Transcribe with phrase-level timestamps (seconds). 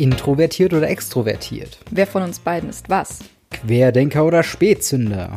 [0.00, 1.78] Introvertiert oder extrovertiert?
[1.90, 3.18] Wer von uns beiden ist was?
[3.50, 5.36] Querdenker oder Spätzünder?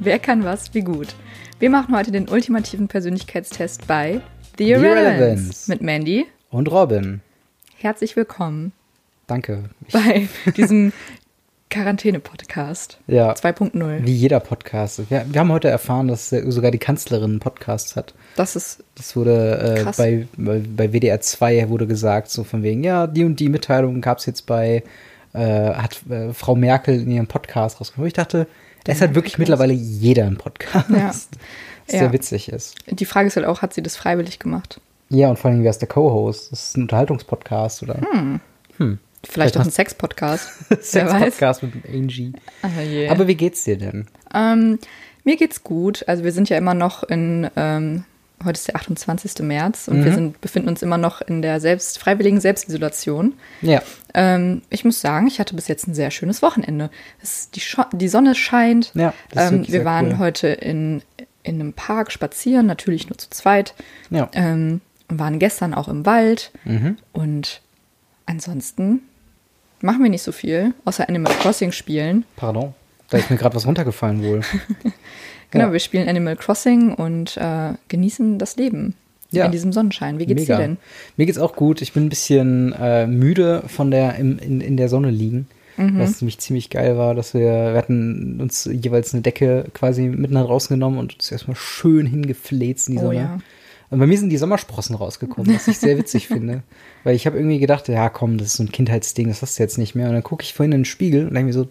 [0.00, 1.14] Wer kann was wie gut?
[1.58, 4.20] Wir machen heute den ultimativen Persönlichkeitstest bei
[4.58, 6.26] The The Irrelevance mit Mandy.
[6.50, 7.22] Und Robin.
[7.78, 8.72] Herzlich willkommen
[9.26, 9.70] Danke.
[9.92, 10.92] Bei diesem
[11.72, 14.04] Quarantäne-Podcast ja, 2.0.
[14.04, 15.10] wie jeder Podcast.
[15.10, 18.12] Wir, wir haben heute erfahren, dass sogar die Kanzlerin einen Podcast hat.
[18.36, 22.84] Das ist Das wurde äh, bei, bei, bei WDR 2 wurde gesagt, so von wegen,
[22.84, 24.82] ja, die und die Mitteilung gab es jetzt bei,
[25.32, 25.38] äh,
[25.72, 28.06] hat äh, Frau Merkel in ihrem Podcast rausgekommen.
[28.06, 28.46] Ich dachte,
[28.86, 30.90] es hat wirklich mittlerweile jeder einen Podcast.
[30.90, 31.08] Ja.
[31.08, 31.28] Was
[31.88, 32.00] Ja.
[32.00, 32.74] sehr witzig ist.
[32.86, 34.78] die Frage ist halt auch, hat sie das freiwillig gemacht?
[35.08, 36.52] Ja, und vor allem, wer ist der Co-Host?
[36.52, 37.96] Das ist ein Unterhaltungspodcast oder
[39.24, 40.48] Vielleicht Vielleicht auch ein Sex-Podcast.
[40.80, 42.32] Sex-Podcast mit Angie.
[42.62, 43.08] Ah, je.
[43.08, 44.06] Aber wie geht's dir denn?
[44.34, 44.78] Ähm,
[45.24, 46.04] mir geht's gut.
[46.08, 48.04] Also wir sind ja immer noch in, ähm,
[48.44, 49.40] heute ist der 28.
[49.42, 50.04] März und Mhm.
[50.04, 53.34] wir sind, befinden uns immer noch in der selbst, freiwilligen Selbstisolation.
[53.60, 53.80] Ja,
[54.14, 56.90] Ähm, ich muss sagen, ich hatte bis jetzt ein sehr schönes Wochenende.
[57.54, 58.90] Die, Scho die Sonne scheint.
[58.94, 60.18] Ja, ähm, wir waren cool.
[60.18, 61.00] heute in,
[61.44, 63.74] in einem Park spazieren, natürlich nur zu zweit.
[64.10, 64.28] ja.
[64.34, 66.50] Ähm, und waren gestern auch im Wald.
[66.64, 66.96] Mhm.
[67.12, 67.60] Und
[68.26, 69.02] ansonsten
[69.82, 72.24] machen wir nicht so viel, außer Animal Crossing spielen.
[72.36, 72.74] Pardon.
[73.10, 74.40] Da ist mir gerade was runtergefallen wohl.
[75.50, 75.72] Genau, Ja.
[75.74, 78.94] wir spielen Animal Crossing und äh, genießen das Leben
[79.32, 79.44] Ja.
[79.44, 80.18] in diesem Sonnenschein.
[80.18, 80.56] Wie geht's Mega.
[80.56, 80.76] dir denn?
[81.18, 81.82] Mir geht's auch gut.
[81.82, 85.46] Ich bin ein bisschen äh, müde von der im, in, in der Sonne liegen.
[85.76, 85.98] Mhm.
[85.98, 87.40] Was nämlich ziemlich geil war, dass wir,
[87.72, 92.06] wir hatten uns jeweils eine Decke quasi mitten nach draußen genommen und uns erstmal schön
[92.06, 93.18] hingefläzt in die Oh Sonne.
[93.18, 93.38] ja.
[93.92, 96.62] Und bei mir sind die Sommersprossen rausgekommen, was ich sehr witzig finde.
[97.04, 99.62] Weil ich habe irgendwie gedacht, ja komm, das ist so ein Kindheitsding, das hast du
[99.62, 100.08] jetzt nicht mehr.
[100.08, 101.68] Und dann gucke ich vorhin in den Spiegel und denke mir so,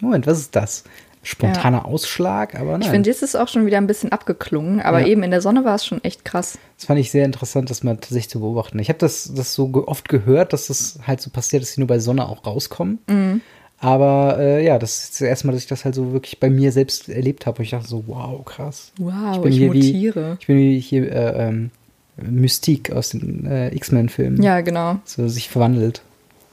[0.00, 0.84] Moment, was ist das?
[1.22, 2.82] Spontaner Ausschlag, aber nein.
[2.82, 5.06] Ich finde, jetzt ist es auch schon wieder ein bisschen abgeklungen, aber Ja.
[5.08, 6.56] eben in der Sonne war es schon echt krass.
[6.76, 8.78] Das fand ich sehr interessant, das mal tatsächlich zu beobachten.
[8.78, 11.88] Ich habe das, das so oft gehört, dass das halt so passiert, dass sie nur
[11.88, 12.98] bei Sonne auch rauskommen.
[13.08, 13.40] Mhm.
[13.78, 16.48] Aber äh, ja, das ist das erste Mal, dass ich das halt so wirklich bei
[16.48, 17.58] mir selbst erlebt habe.
[17.58, 18.92] Und ich dachte so, wow, krass.
[18.98, 20.36] Wow, bin ich, hier wie- mutiere.
[20.40, 21.70] Ich bin wie hier äh, ähm,
[22.16, 24.42] Mystique aus den äh, X-Men-Filmen.
[24.42, 24.96] Ja, genau.
[25.04, 26.02] So sich verwandelt.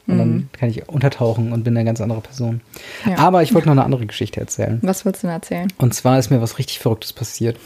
[0.05, 2.59] Und dann kann ich untertauchen und bin eine ganz andere Person.
[3.05, 3.19] Ja.
[3.19, 4.79] Aber ich wollte noch eine andere Geschichte erzählen.
[4.81, 5.71] Was wolltest du denn erzählen?
[5.77, 7.57] Und zwar ist mir was richtig Verrücktes passiert.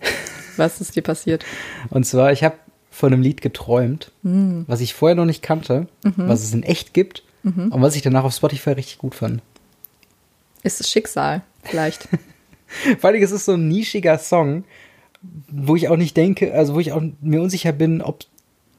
[0.56, 1.44] Was ist dir passiert?
[1.90, 2.54] Und zwar, ich habe
[2.88, 7.23] von einem Lied geträumt, was ich vorher noch nicht kannte, was es in echt gibt
[7.44, 9.42] und was ich danach auf Spotify richtig gut fand.
[10.62, 12.08] Ist es Schicksal, vielleicht?
[12.98, 14.64] Vor allem, es ist so ein nischiger Song,
[15.48, 18.24] wo ich auch nicht denke, also wo ich auch mir unsicher bin, ob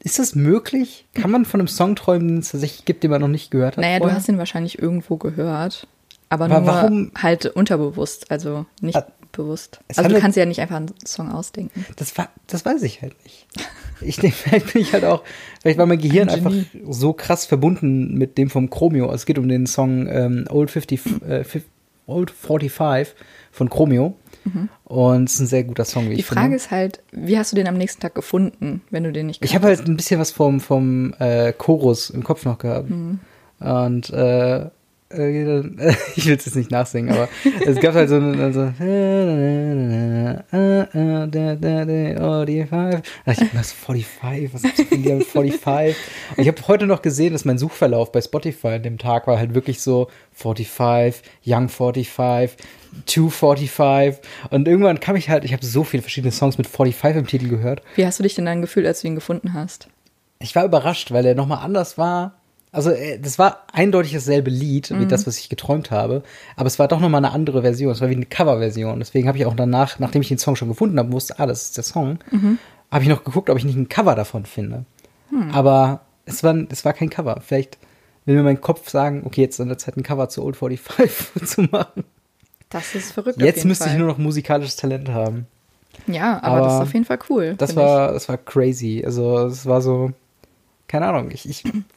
[0.00, 1.04] ist das möglich?
[1.14, 3.76] Kann man von einem Song träumen, den es tatsächlich gibt, den man noch nicht gehört
[3.76, 3.82] hat?
[3.82, 4.16] naja, du vorher?
[4.18, 5.86] hast ihn wahrscheinlich irgendwo gehört,
[6.28, 9.80] aber Aber nur warum- halt unterbewusst, also nicht Ah, bewusst.
[9.96, 11.84] Also du kannst ja nicht einfach einen Song ausdenken.
[11.96, 13.46] Das, war, das weiß ich halt nicht.
[14.00, 15.22] Ich denke, vielleicht bin ich halt auch,
[15.62, 16.54] vielleicht war mein Gehirn Ein einfach
[16.88, 19.12] so krass verbunden mit dem vom Chromio.
[19.12, 21.44] Es geht um den Song ähm, Old, 50, äh,
[22.06, 23.14] Old 45
[23.50, 24.14] von Chromio.
[24.84, 26.14] Und es ist ein sehr guter Song, wie Mhm.
[26.14, 26.56] Die ich Frage finde.
[26.56, 29.54] ist halt, wie hast du den am nächsten Tag gefunden, wenn du den nicht Ich
[29.54, 32.88] habe halt ein bisschen was vom, vom äh, Chorus im Kopf noch gehabt.
[32.90, 33.18] Mhm.
[33.58, 34.66] Und äh,
[35.12, 35.60] äh,
[36.16, 37.28] ich will es jetzt nicht nachsingen, aber
[37.64, 38.60] es gab halt so eine so,
[42.22, 43.02] oh, die five.
[43.24, 44.54] Da dachte ich, was 45?
[44.54, 45.96] Was ist denn mit 45?
[46.36, 49.38] Und ich habe heute noch gesehen, dass mein Suchverlauf bei Spotify an dem Tag war
[49.38, 52.56] halt wirklich so 45, Young 45,
[53.06, 57.26] 245 und irgendwann kam ich halt, ich habe so viele verschiedene Songs mit 45 im
[57.26, 59.88] Titel gehört Wie hast du dich denn dann gefühlt, als du ihn gefunden hast?
[60.38, 62.34] ich war überrascht, weil er nochmal anders war.
[62.76, 66.22] Also, äh, das war eindeutig dasselbe Lied wie das, was ich geträumt habe.
[66.56, 67.90] Aber es war doch nochmal eine andere Version.
[67.90, 68.98] Es war wie eine Coverversion.
[68.98, 71.62] Deswegen habe ich auch danach, nachdem ich den Song schon gefunden habe, wusste, ah, das
[71.62, 72.18] ist der Song,
[72.90, 74.84] habe ich noch geguckt, ob ich nicht ein Cover davon finde.
[75.52, 77.40] Aber es war, es war kein Cover.
[77.44, 77.78] Vielleicht
[78.26, 80.56] will mir mein Kopf sagen, okay, jetzt ist an der Zeit ein Cover zu Old
[80.56, 82.04] 45 zu machen.
[82.68, 83.40] Das ist verrückt.
[83.40, 83.94] Jetzt müsste Fall.
[83.94, 85.46] ich nur noch musikalisches Talent haben.
[86.06, 87.54] Ja, aber, das ist Aber auf jeden Fall cool.
[87.56, 89.02] Das war, das war crazy.
[89.04, 90.10] Also es war so,
[90.88, 91.30] keine Ahnung.
[91.30, 91.64] Ich, ich,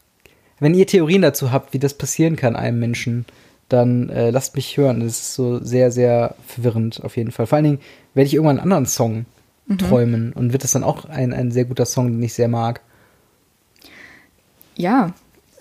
[0.59, 3.25] wenn ihr Theorien dazu habt, wie das passieren kann einem Menschen,
[3.69, 4.99] dann äh, lasst mich hören.
[5.01, 7.45] Das ist so sehr, sehr verwirrend auf jeden Fall.
[7.45, 7.79] Vor allen Dingen
[8.13, 9.25] werde ich irgendwann einen anderen Song
[9.69, 9.77] Mhm.
[9.77, 12.81] träumen und wird das dann auch ein, ein sehr guter Song, den ich sehr mag.
[14.75, 15.13] Ja,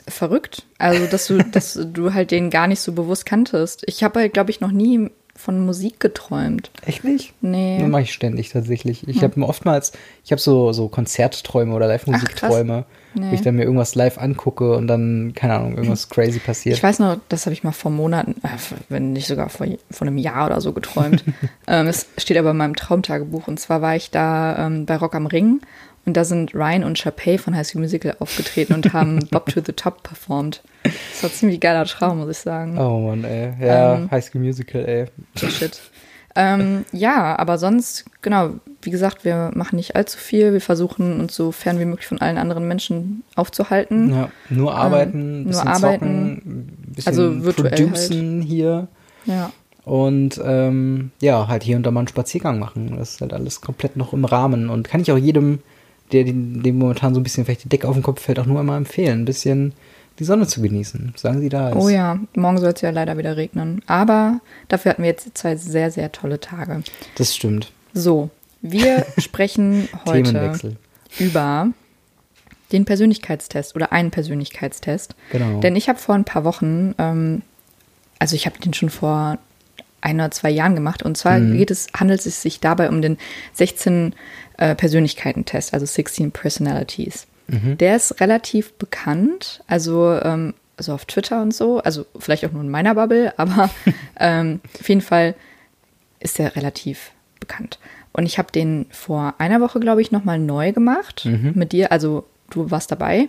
[0.06, 0.64] verrückt.
[0.78, 3.82] Also, dass du, dass du halt den gar nicht so bewusst kanntest.
[3.86, 6.70] Ich habe halt, glaube ich, noch nie von Musik geträumt.
[6.84, 7.34] Echt nicht?
[7.42, 7.78] Nee.
[7.80, 9.06] Das mache ich ständig tatsächlich.
[9.06, 9.92] Ich habe oftmals,
[10.24, 13.34] ich habe so, so Konzertträume oder Live-Musikträume, wo Nee.
[13.34, 16.76] ich dann mir irgendwas live angucke und dann, keine Ahnung, irgendwas crazy passiert.
[16.76, 18.48] Ich weiß noch, das habe ich mal vor Monaten, äh,
[18.88, 21.24] wenn nicht sogar vor, vor einem Jahr oder so geträumt.
[21.66, 23.48] ähm, es steht aber in meinem Traumtagebuch.
[23.48, 25.60] Und zwar war ich da ähm, bei Rock am Ring
[26.06, 29.60] Und da sind Ryan und Chapey von High School Musical aufgetreten und haben Bob to
[29.64, 30.62] the Top performt.
[30.82, 32.78] Das war ein ziemlich geiler Traum, muss ich sagen.
[32.78, 33.52] Oh Mann, ey.
[33.60, 35.06] Ja, Ähm, High School Musical, ey.
[35.36, 35.80] Shit.
[36.40, 38.50] Ähm, ja, aber sonst, genau,
[38.82, 40.52] wie gesagt, wir machen nicht allzu viel.
[40.52, 44.10] Wir versuchen uns so fern wie möglich von allen anderen Menschen aufzuhalten.
[44.14, 46.36] Ja, nur arbeiten, Ähm, nur bisschen arbeiten.
[46.36, 48.86] zocken, bisschen Also virtuell producen hier
[49.24, 49.50] Ja.
[49.84, 52.94] und ähm, ja, halt hier und da mal einen Spaziergang machen.
[52.96, 55.58] Das ist halt alles komplett noch im Rahmen und kann ich auch jedem,
[56.12, 58.60] der dem momentan so ein bisschen vielleicht die Decke auf den Kopf fällt, auch nur
[58.60, 59.72] einmal empfehlen, ein bisschen
[60.18, 61.14] die Sonne zu genießen.
[61.16, 61.76] Sagen Sie da ist.
[61.76, 63.82] Oh ja, morgen soll es ja leider wieder regnen.
[63.86, 66.82] Aber dafür hatten wir jetzt zwei sehr, sehr tolle Tage.
[67.16, 67.72] Das stimmt.
[67.94, 68.30] So,
[68.60, 70.60] wir sprechen heute
[71.18, 71.68] über
[72.72, 75.14] den Persönlichkeitstest oder einen Persönlichkeitstest.
[75.32, 75.60] Genau.
[75.60, 77.42] Denn ich habe vor ein paar Wochen, ähm,
[78.18, 79.38] also ich habe den schon vor
[80.00, 81.02] ein oder zwei Jahren gemacht.
[81.02, 81.56] Und zwar Mhm.
[81.56, 83.18] geht es, handelt es sich dabei um den
[83.54, 84.14] 16
[84.58, 87.27] äh, Persönlichkeiten-Test, also 16 Personalities.
[87.48, 87.78] Mhm.
[87.78, 92.62] Der ist relativ bekannt, also, ähm, also auf Twitter und so, also vielleicht auch nur
[92.62, 93.70] in meiner Bubble, aber
[94.18, 95.34] ähm, auf jeden Fall
[96.20, 97.78] ist der relativ bekannt.
[98.12, 101.24] Und ich habe den vor einer Woche, glaube ich, nochmal neu gemacht
[101.54, 101.92] mit dir.
[101.92, 103.28] Also du warst dabei.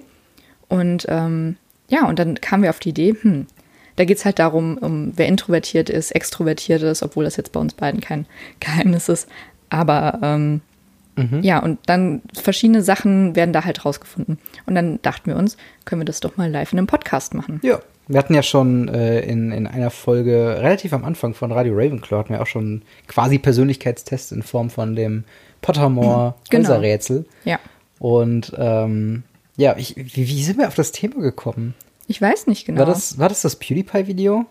[0.68, 1.58] Und ähm,
[1.90, 3.46] ja, und dann kamen wir auf die Idee, hm,
[3.98, 7.60] da geht es halt darum, um wer introvertiert ist, extrovertiert ist, obwohl das jetzt bei
[7.60, 8.26] uns beiden kein
[8.62, 9.28] Geheimnis ist.
[9.70, 10.62] Aber ähm,
[11.42, 14.38] ja, und dann verschiedene Sachen werden da halt rausgefunden.
[14.66, 17.60] Und dann dachten wir uns, können wir das doch mal live in einem Podcast machen.
[17.64, 17.80] Ja.
[18.12, 22.18] Wir hatten ja schon äh, in, in einer Folge, relativ am Anfang von Radio Ravenclaw,
[22.22, 25.26] hatten wir auch schon quasi Persönlichkeitstest in Form von dem
[25.62, 26.70] Pottermore Genau.
[26.70, 27.26] Häuserrätsel.
[27.46, 27.60] Ja.
[28.00, 29.22] Und ähm,
[29.58, 31.76] ja, ich, wie, wie sind wir auf das Thema gekommen?
[32.08, 32.80] Ich weiß nicht genau.
[32.80, 34.46] War, das, war das das PewDiePie-Video?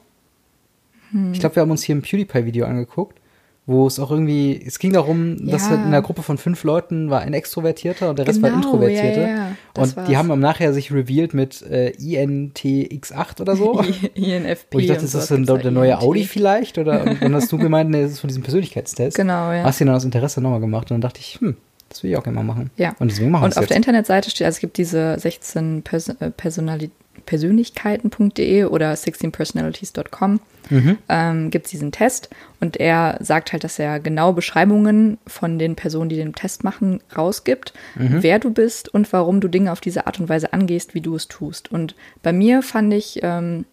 [1.11, 1.33] Hm.
[1.33, 3.18] Ich glaube, wir haben uns hier ein PewDiePie-Video angeguckt,
[3.71, 5.69] wo es auch irgendwie, es ging darum, dass Ja.
[5.73, 8.63] halt in einer Gruppe von fünf Leuten war ein Extrovertierter und der Rest war Genau,
[8.63, 9.21] Introvertierte.
[9.21, 10.17] ja, ja, das und die war's.
[10.17, 11.93] haben am nachher sich revealed mit äh,
[12.53, 13.81] INTX8 oder so.
[14.15, 14.67] INFP.
[14.75, 16.03] Wo ich dachte, und ist das denn der neue INT.
[16.03, 16.79] Audi vielleicht?
[16.79, 19.17] Oder und dann hast du gemeint, nee, das ist von diesem Persönlichkeitstest.
[19.17, 19.65] Genau, ja.
[19.65, 21.57] Hast du dann aus Interesse nochmal gemacht und dann dachte ich, hm,
[21.89, 22.71] das will ich auch gerne mal machen.
[22.77, 22.95] Ja.
[22.99, 23.71] Und deswegen machen wir Und es auf jetzt.
[23.71, 26.91] der Internetseite steht, also es gibt diese 16 Pers äh, Personali
[27.29, 30.41] Persönlichkeiten.de oder 16personalities.com
[30.71, 30.99] Mhm.
[31.09, 32.29] ähm, gibt es diesen Test
[32.61, 37.01] und er sagt halt, dass er genau Beschreibungen von den Personen, die den Test machen,
[37.17, 38.23] rausgibt, Mhm.
[38.23, 41.15] wer du bist und warum du Dinge auf diese Art und Weise angehst, wie du
[41.17, 41.73] es tust.
[41.73, 43.65] Und bei mir fand ich, ähm,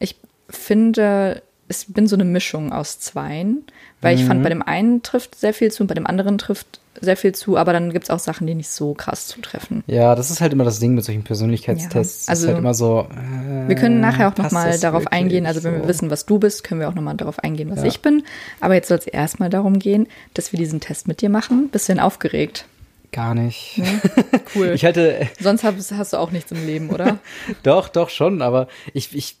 [0.00, 0.16] ich
[0.50, 1.42] finde,
[1.80, 3.64] ich bin so eine Mischung aus zweien,
[4.00, 4.26] weil ich Mhm.
[4.28, 7.32] fand, bei dem einen trifft sehr viel zu und bei dem anderen trifft sehr viel
[7.34, 9.82] zu, aber dann gibt es auch Sachen, die nicht so krass zutreffen.
[9.86, 12.26] Ja, das ist halt immer das Ding mit solchen Persönlichkeitstests.
[12.26, 13.08] Ja, also ist halt immer so.
[13.10, 15.88] Äh, Wir können nachher auch nochmal darauf eingehen, also wenn wir so?
[15.88, 17.86] wissen, was du bist, können wir auch nochmal darauf eingehen, was Ja.
[17.86, 18.22] ich bin.
[18.60, 21.70] Aber jetzt soll es erstmal darum gehen, dass wir diesen Test mit dir machen.
[21.88, 22.66] Denn aufgeregt?
[23.10, 23.80] Gar nicht.
[24.54, 24.72] Cool.
[24.74, 27.18] Ich hatte, Sonst hast, hast du auch nichts im Leben, oder?
[27.62, 29.36] doch, doch schon, aber ich, ich,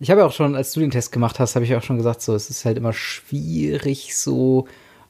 [0.00, 1.96] ich habe ja auch schon, als du den Test gemacht hast, habe ich auch schon
[1.96, 4.66] gesagt, so, es ist halt immer schwierig, so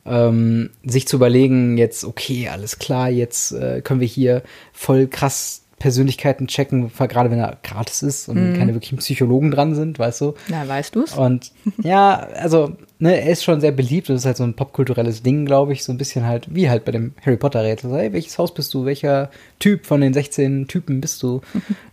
[0.07, 4.43] ähm, sich zu überlegen, jetzt, okay, alles klar, jetzt äh, können wir hier
[4.73, 9.99] voll krass Persönlichkeiten checken, gerade wenn er gratis ist und keine wirklichen Psychologen dran sind,
[9.99, 10.35] weißt du?
[10.49, 11.15] Na, weißt du es?
[11.15, 11.53] Und
[11.85, 14.09] ja, also, ne, er ist schon sehr beliebt.
[14.09, 15.85] Das ist halt so ein popkulturelles Ding, glaube ich.
[15.85, 17.93] So ein bisschen halt, wie halt bei dem Harry Potter-Rätsel.
[17.93, 18.85] Hey, welches Haus bist du?
[18.85, 21.41] Welcher Typ von den 16 Typen bist du?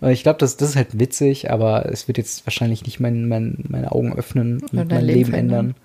[0.01, 3.27] Und ich glaube, das, das ist halt witzig, aber es wird jetzt wahrscheinlich nicht mein,
[3.27, 5.75] mein, meine Augen öffnen und dein mein Leben Leben ändern.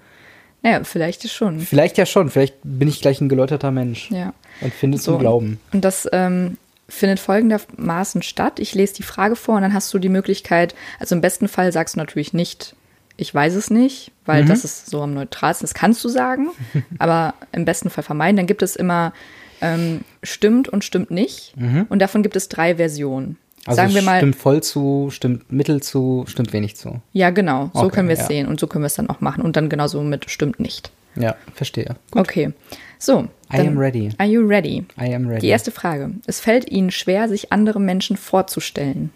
[0.63, 1.59] Naja, vielleicht ist schon.
[1.61, 2.29] Vielleicht ja schon.
[2.29, 4.35] Vielleicht bin ich gleich ein geläuterter Mensch Ja.
[4.61, 5.13] und finde So.
[5.13, 5.59] zum Glauben.
[5.73, 8.59] Und das ähm, findet folgendermaßen statt.
[8.59, 11.73] Ich lese die Frage vor und dann hast du die Möglichkeit, also im besten Fall
[11.73, 12.75] sagst du natürlich nicht,
[13.17, 16.49] ich weiß es nicht, weil das ist so am neutralsten, das kannst du sagen,
[16.99, 18.37] aber im besten Fall vermeiden.
[18.37, 19.13] Dann gibt es immer
[19.61, 21.55] ähm, stimmt und stimmt nicht
[21.89, 23.37] und davon gibt es drei Versionen.
[23.67, 27.03] Also Sagen wir mal, stimmt voll zu, stimmt mittel zu, stimmt wenig zu.
[27.13, 28.27] ja genau, so Okay, können wir es ja.
[28.27, 30.91] sehen und so können wir es dann auch machen und dann genauso mit stimmt nicht.
[31.17, 31.97] Ja, verstehe.
[32.13, 32.53] Okay,
[32.99, 33.29] so.
[33.53, 34.09] I dann- am ready.
[34.17, 34.87] Are you ready?
[34.99, 35.41] I am ready.
[35.41, 36.13] Die erste Frage.
[36.27, 39.11] Es fällt Ihnen schwer, sich andere Menschen vorzustellen.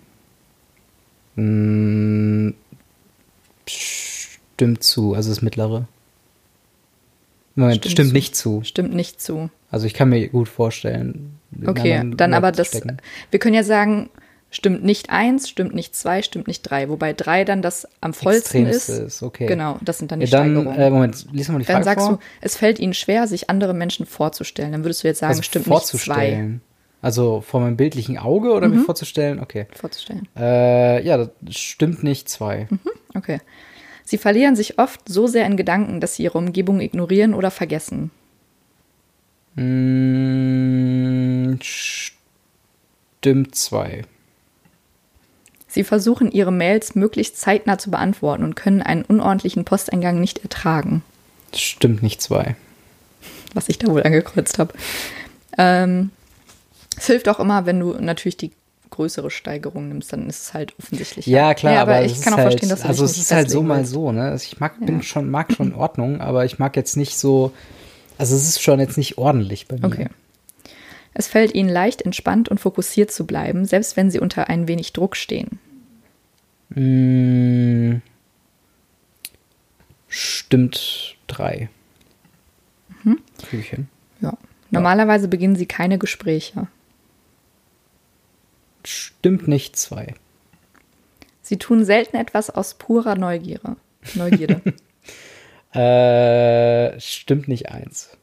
[1.37, 2.51] Mm,
[3.67, 5.87] Stimmt zu, also das mittlere.
[7.57, 8.15] Moment, Stimmt stimmt, zu.
[8.15, 8.63] nicht zu.
[8.65, 9.51] Stimmt nicht zu.
[9.71, 11.39] Also ich kann mir gut vorstellen.
[11.67, 12.69] Okay, dann aber das.
[12.69, 12.99] stecken.
[13.31, 14.11] Wir können ja sagen,
[14.51, 16.89] stimmt nicht eins, stimmt nicht zwei, stimmt nicht drei.
[16.89, 18.89] Wobei drei dann das am vollsten ist.
[18.89, 19.47] Extremste ist, okay.
[19.47, 20.81] Genau, das sind dann die Ja, dann, Steigerungen.
[20.81, 22.17] äh, Moment, lies mal die dann Frage sagst vor.
[22.17, 24.73] du, es fällt Ihnen schwer, sich andere Menschen vorzustellen.
[24.73, 26.59] Dann würdest du jetzt sagen, also stimmt nicht zwei.
[27.05, 28.77] Also vor meinem bildlichen Auge oder Mhm.
[28.79, 29.39] mir vorzustellen?
[29.39, 29.67] Okay.
[29.77, 30.27] vorzustellen.
[30.39, 32.67] Äh, ja, das stimmt nicht zwei.
[32.71, 32.81] Mhm.
[33.15, 33.41] Okay.
[34.05, 38.11] Sie verlieren sich oft so sehr in Gedanken, dass sie ihre Umgebung ignorieren oder vergessen.
[40.25, 44.03] Mm, Stimmt zwei.
[45.69, 51.03] Sie versuchen, ihre Mails möglichst zeitnah zu beantworten und können einen unordentlichen Posteingang nicht ertragen.
[51.55, 52.57] Stimmt nicht zwei.
[53.55, 54.73] Was ich da wohl angekreuzt habe.
[55.59, 56.11] Ähm,
[56.97, 58.53] es hilft auch immer, wenn du natürlich die
[58.91, 61.27] größere Steigerung nimmst, dann ist es halt offensichtlich.
[61.27, 63.33] Ja, klar, ja, aber, aber ich kann auch halt, verstehen, dass du Also es ist
[63.33, 64.23] halt so mal so, ne?
[64.31, 65.03] Also ich mag, bin Ja.
[65.03, 67.53] schon, mag schon in Ordnung, aber ich mag jetzt nicht so.
[68.19, 69.85] Also es ist schon jetzt nicht ordentlich bei mir.
[69.87, 70.09] Okay.
[71.13, 74.93] Es fällt ihnen leicht, entspannt und fokussiert zu bleiben, selbst wenn sie unter ein wenig
[74.93, 75.59] Druck stehen.
[76.71, 78.01] Mm,
[80.09, 81.69] stimmt drei.
[83.03, 83.19] Mhm.
[83.43, 83.89] Krieg ich hin.
[84.21, 84.35] Ja.
[84.71, 86.67] Normalerweise beginnen sie keine Gespräche.
[88.85, 90.15] Stimmt nicht zwei.
[91.43, 93.77] Sie tun selten etwas aus purer Neugierde.
[94.15, 94.61] Neugierde.
[95.75, 98.17] Äh, stimmt nicht eins.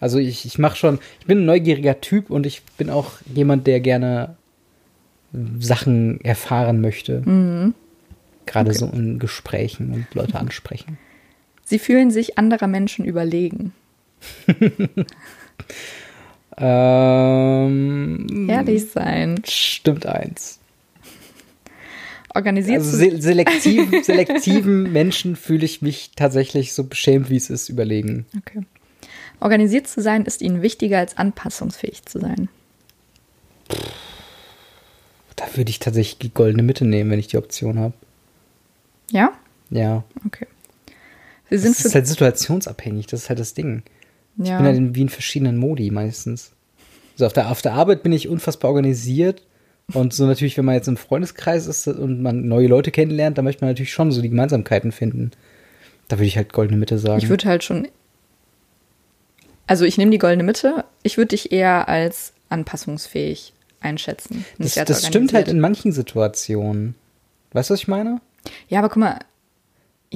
[0.00, 3.66] Also ich, ich mache schon, ich bin ein neugieriger Typ und ich bin auch jemand,
[3.66, 4.36] der gerne
[5.58, 7.22] Sachen erfahren möchte.
[8.44, 8.78] Gerade Okay.
[8.78, 10.98] so in Gesprächen und Leute ansprechen.
[11.64, 13.72] sie fühlen sich anderer Menschen überlegen.
[16.56, 19.42] Ähm, Ehrlich sein.
[19.44, 20.60] Stimmt eins.
[22.34, 27.50] Organisiert Also zu se selektiv, selektiven Menschen fühle ich mich tatsächlich so beschämt, wie es
[27.50, 28.26] ist, überlegen.
[28.36, 28.62] Okay.
[29.40, 32.48] Organisiert zu sein ist ihnen wichtiger als anpassungsfähig zu sein.
[35.36, 37.94] Da würde ich tatsächlich die goldene Mitte nehmen, wenn ich die Option habe.
[39.10, 39.32] Ja?
[39.70, 40.04] Ja.
[40.26, 40.46] Okay.
[41.50, 43.82] Sie sind Das ist halt situationsabhängig, das ist halt das Ding.
[44.38, 44.56] Ich ja.
[44.58, 46.52] bin halt in, wie in verschiedenen Modi meistens.
[47.14, 49.42] Also auf der, auf der Arbeit bin ich unfassbar organisiert.
[49.92, 53.44] Und so natürlich, wenn man jetzt im Freundeskreis ist und man neue Leute kennenlernt, dann
[53.44, 55.30] möchte man natürlich schon so die Gemeinsamkeiten finden.
[56.08, 57.18] Da würde ich halt goldene Mitte sagen.
[57.18, 57.88] Ich würde halt schon.
[59.66, 60.84] Also ich nehme die goldene Mitte.
[61.02, 64.44] Ich würde dich eher als anpassungsfähig einschätzen.
[64.58, 66.94] das das stimmt halt in manchen Situationen.
[67.52, 68.20] Weißt du, was ich meine?
[68.68, 69.18] Ja, aber guck mal.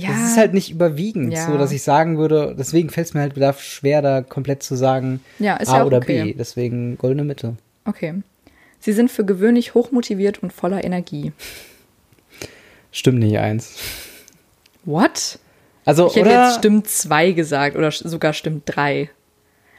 [0.02, 0.10] Ja.
[0.10, 1.46] Das ist halt nicht überwiegend, Ja.
[1.46, 4.76] so dass ich sagen würde, deswegen fällt es mir halt wieder schwer, da komplett zu
[4.76, 6.24] sagen Ja, ist A ja oder okay.
[6.24, 6.34] B.
[6.34, 7.56] Deswegen goldene Mitte.
[7.84, 8.14] Okay.
[8.80, 11.32] Sie sind für gewöhnlich hochmotiviert und voller Energie.
[12.92, 13.76] Stimmt nicht eins.
[14.84, 15.38] What?
[15.84, 19.10] Also, Ich hätte jetzt stimmt zwei gesagt oder sogar stimmt drei.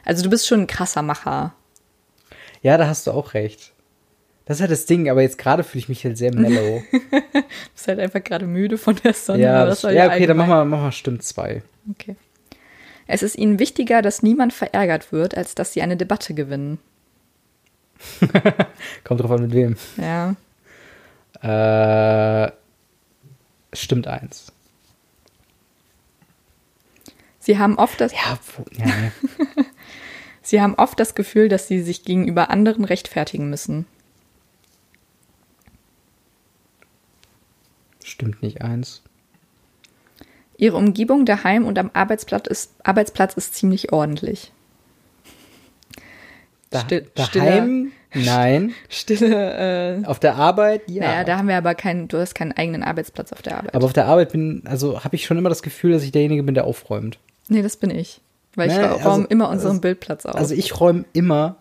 [0.04, 1.54] Also du bist schon ein krasser Macher.
[2.62, 3.72] Ja, da hast du auch recht.
[4.50, 6.82] Das ist halt das Ding, aber jetzt gerade fühle ich mich halt sehr mellow.
[6.92, 7.42] Du
[7.72, 9.42] bist halt einfach gerade müde von der Sonne.
[9.44, 11.62] ja, das, ja, okay, dann machen wir, wir stimmt zwei.
[11.88, 12.16] Okay.
[13.06, 16.80] Es ist ihnen wichtiger, dass niemand verärgert wird, als dass sie eine Debatte gewinnen.
[19.04, 19.76] Kommt drauf an, mit wem.
[19.96, 20.34] Ja.
[22.46, 22.50] Äh,
[23.72, 24.50] stimmt eins.
[27.38, 28.36] Sie haben oft das, Ja,
[28.72, 29.12] ja, nee.
[30.42, 33.86] sie haben oft das Gefühl, dass sie sich gegenüber anderen rechtfertigen müssen.
[38.04, 39.02] Stimmt nicht eins.
[40.56, 44.52] Ihre Umgebung daheim und am Arbeitsplatz ist, Arbeitsplatz ist ziemlich ordentlich.
[46.70, 47.92] Da, Still- daheim?
[48.14, 48.72] Nein.
[48.88, 50.82] Stille, äh, Auf der Arbeit?
[50.88, 51.02] Ja.
[51.04, 53.74] naja, da haben wir aber keinen, du hast keinen eigenen Arbeitsplatz auf der Arbeit.
[53.74, 56.42] aber auf der Arbeit bin, also habe ich schon immer das Gefühl, dass ich derjenige
[56.42, 57.18] bin, der aufräumt.
[57.48, 58.20] nee, das bin ich.
[58.56, 60.34] Weil ich Nee, räume also- immer unseren also- Bildplatz auf.
[60.34, 61.56] Also ich räume immer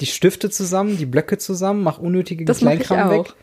[0.00, 3.24] die Stifte zusammen, die Blöcke zusammen, mache unnötige das mache ich Kleinkram auch.
[3.26, 3.34] weg.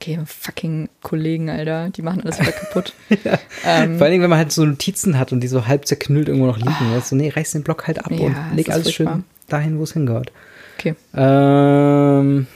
[0.00, 2.92] Okay, fucking Kollegen, Alter, die machen alles wieder kaputt.
[3.64, 6.28] Ähm, Vor allen Dingen, wenn man halt so Notizen hat und die so halb zerknüllt
[6.28, 6.72] irgendwo noch liegen.
[6.96, 7.00] Oh.
[7.00, 9.14] So, nee, reiß den Block halt ab Ja, und leg alles furchtbar.
[9.16, 10.30] schön dahin, wo es hingehört.
[10.78, 10.94] Okay.
[11.14, 12.46] Ähm.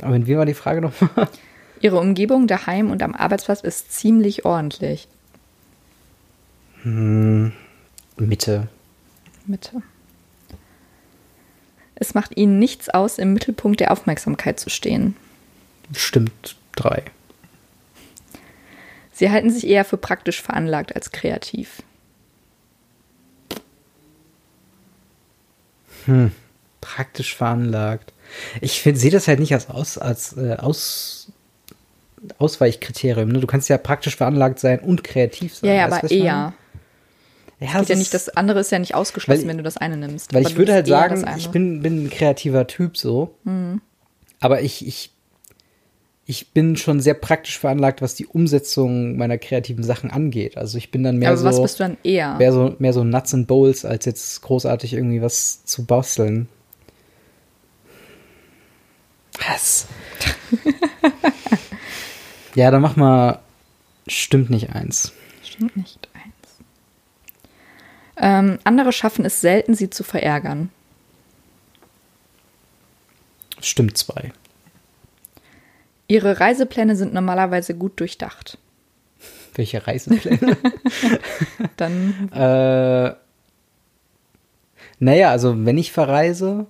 [0.00, 1.28] Aber in wie war die Frage nochmal?
[1.80, 5.06] Ihre Umgebung daheim und am Arbeitsplatz ist ziemlich ordentlich.
[6.84, 8.68] Mitte.
[9.46, 9.82] Mitte.
[12.00, 15.16] Es macht ihnen nichts aus, im Mittelpunkt der Aufmerksamkeit zu stehen.
[15.92, 17.02] Stimmt drei.
[19.12, 21.82] Sie halten sich eher für praktisch veranlagt als kreativ.
[26.80, 28.12] Praktisch veranlagt.
[28.60, 31.32] Ich sehe das halt nicht als, aus, als äh, aus,
[32.38, 33.28] Ausweichkriterium.
[33.28, 33.40] Ne?
[33.40, 35.70] Du kannst ja praktisch veranlagt sein und kreativ sein.
[35.70, 36.52] Ja, ja, aber eher.
[37.60, 39.96] Ja, Geht ja nicht, das andere ist ja nicht ausgeschlossen, Weil- wenn du das eine
[39.96, 40.32] nimmst.
[40.32, 43.34] Weil ich würde halt sagen, das ich bin, bin ein kreativer Typ so.
[43.44, 43.80] Mhm.
[44.40, 45.10] Aber ich, ich,
[46.24, 50.56] ich bin schon sehr praktisch veranlagt, was die Umsetzung meiner kreativen Sachen angeht.
[50.56, 52.36] Also ich bin dann mehr Aber so, was bist du dann eher?
[52.36, 56.48] mehr so, mehr so Nuts and Bowls, als jetzt großartig irgendwie was zu basteln.
[59.48, 59.86] Was?
[62.54, 63.40] ja, dann mach mal,
[64.06, 65.12] stimmt nicht eins.
[65.42, 66.07] Stimmt nicht.
[68.20, 70.70] Ähm, andere schaffen es selten, sie zu verärgern.
[73.60, 74.32] Stimmt zwei.
[76.06, 78.58] Ihre Reisepläne sind normalerweise gut durchdacht.
[79.54, 80.56] Welche Reisepläne?
[81.76, 83.14] Dann, äh,
[85.00, 86.66] naja, also wenn ich verreise,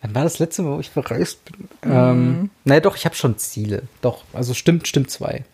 [0.00, 1.68] wann war das letzte Mal, wo ich verreist bin?
[1.82, 3.82] Ähm, naja, doch, ich habe schon Ziele.
[4.00, 5.44] Doch, also stimmt, stimmt zwei.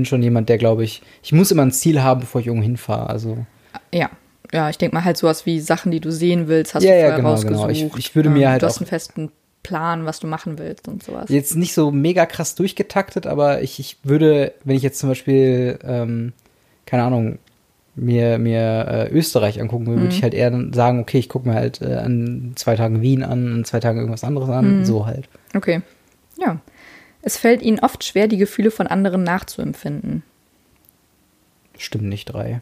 [0.00, 2.64] Bin schon jemand, der glaube ich, ich muss immer ein Ziel haben, bevor ich irgendwo
[2.64, 3.10] hinfahre.
[3.10, 3.44] Also
[3.92, 4.08] ja.
[4.52, 6.96] Ja, ich denke mal halt sowas wie Sachen, die du sehen willst, hast Ja, du
[6.96, 7.68] ja, vorher genau, rausgesucht.
[7.68, 7.70] genau.
[7.92, 9.30] Ich- ich würde mir halt Du hast auch- einen festen
[9.62, 11.28] Plan, was du machen willst und sowas.
[11.28, 15.78] jetzt nicht so mega krass durchgetaktet, aber ich, ich würde, wenn ich jetzt zum Beispiel,
[15.84, 16.32] ähm,
[16.86, 17.38] keine Ahnung,
[17.94, 21.54] mir, mir äh, Österreich angucken würde, würde ich halt eher sagen, okay, ich gucke mir
[21.54, 25.28] halt äh, an zwei Tagen Wien an, an zwei Tagen irgendwas anderes an, so halt.
[25.54, 25.82] Okay.
[26.38, 26.58] Ja.
[27.22, 30.22] Es fällt ihnen oft schwer, die Gefühle von anderen nachzuempfinden.
[31.78, 32.60] Stimmt nicht drei.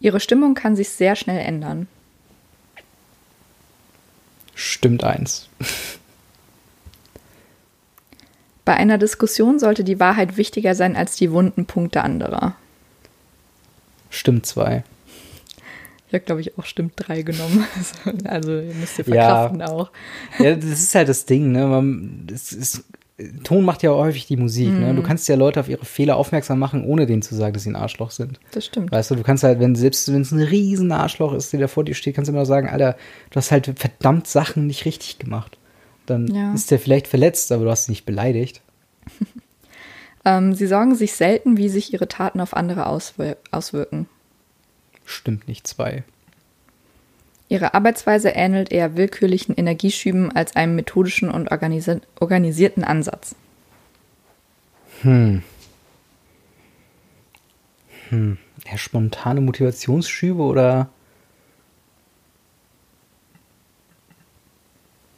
[0.00, 1.88] Ihre Stimmung kann sich sehr schnell ändern.
[4.54, 5.48] Stimmt eins.
[8.64, 12.56] Bei einer Diskussion sollte die Wahrheit wichtiger sein als die wunden Punkte anderer.
[14.10, 14.82] Stimmt zwei.
[16.08, 17.64] Ich habe, glaube ich, auch stimmt drei genommen.
[18.24, 19.14] Also, ihr müsst ihr Ja.
[19.48, 19.90] verkraften auch.
[20.38, 21.66] Ja, das ist halt das Ding, ne?
[21.66, 22.84] Man, das ist,
[23.44, 24.94] Ton macht ja häufig die Musik, ne?
[24.94, 27.70] Du kannst ja Leute auf ihre Fehler aufmerksam machen, ohne denen zu sagen, dass sie
[27.70, 28.38] ein Arschloch sind.
[28.52, 28.92] Das stimmt.
[28.92, 31.66] Weißt du, du kannst halt, wenn selbst wenn es ein riesen Arschloch ist, der da
[31.68, 32.96] vor dir steht, kannst du immer noch sagen, Alter,
[33.30, 35.56] du hast halt verdammt Sachen nicht richtig gemacht.
[36.04, 36.52] Dann Ja.
[36.52, 38.60] ist der vielleicht verletzt, aber du hast ihn nicht beleidigt.
[40.24, 44.08] Ähm, sie sorgen sich selten, wie sich ihre Taten auf andere auswir auswirken.
[45.06, 46.04] Stimmt nicht zwei.
[47.48, 53.36] Ihre Arbeitsweise ähnelt eher willkürlichen Energieschüben als einem methodischen und organisi organisierten Ansatz.
[58.10, 60.90] Ja, spontane Motivationsschübe oder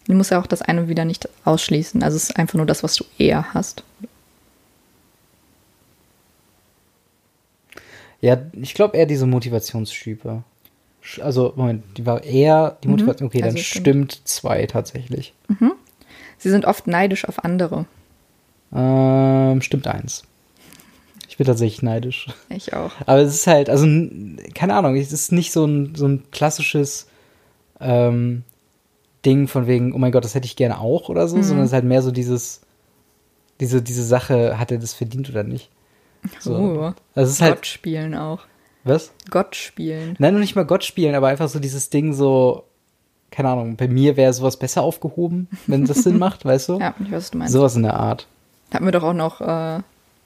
[0.06, 2.02] Du musst ja auch das eine wieder nicht ausschließen.
[2.02, 3.84] Also es ist einfach nur das, was du eher hast.
[8.20, 10.42] Ja, ich glaube eher diese Motivationsschübe.
[11.04, 13.28] Sch- Also, Moment, die war eher die Motivation.
[13.28, 14.12] Okay, dann also stimmt.
[14.14, 14.28] stimmt.
[14.28, 15.34] zwei tatsächlich.
[16.38, 17.86] Sie sind oft neidisch auf andere.
[18.74, 20.24] Ähm, stimmt eins.
[21.28, 22.26] Ich bin tatsächlich neidisch.
[22.48, 22.90] Ich auch.
[23.06, 23.86] Aber es ist halt, also,
[24.54, 27.06] keine Ahnung, es ist nicht so ein, so ein klassisches
[27.80, 28.42] ähm,
[29.24, 31.70] Ding von wegen, oh mein Gott, das hätte ich gerne auch oder so, sondern es
[31.70, 32.60] ist halt mehr so dieses,
[33.60, 35.70] diese, diese Sache, hat er das verdient oder nicht?
[36.40, 36.54] So.
[36.54, 36.82] Oh.
[37.14, 38.40] Also es ist Gott halt, spielen auch.
[38.84, 39.12] was?
[39.30, 40.16] Gott spielen.
[40.18, 42.64] Nein, noch nicht mal Gott spielen, aber einfach so dieses Ding so,
[43.30, 46.78] keine Ahnung, bei mir wäre sowas besser aufgehoben, wenn das Sinn macht, weißt du?
[46.80, 47.52] Ja, ich weiß, was du meinst.
[47.52, 48.26] Sowas in der Art.
[48.72, 49.80] Hatten wir doch auch noch äh,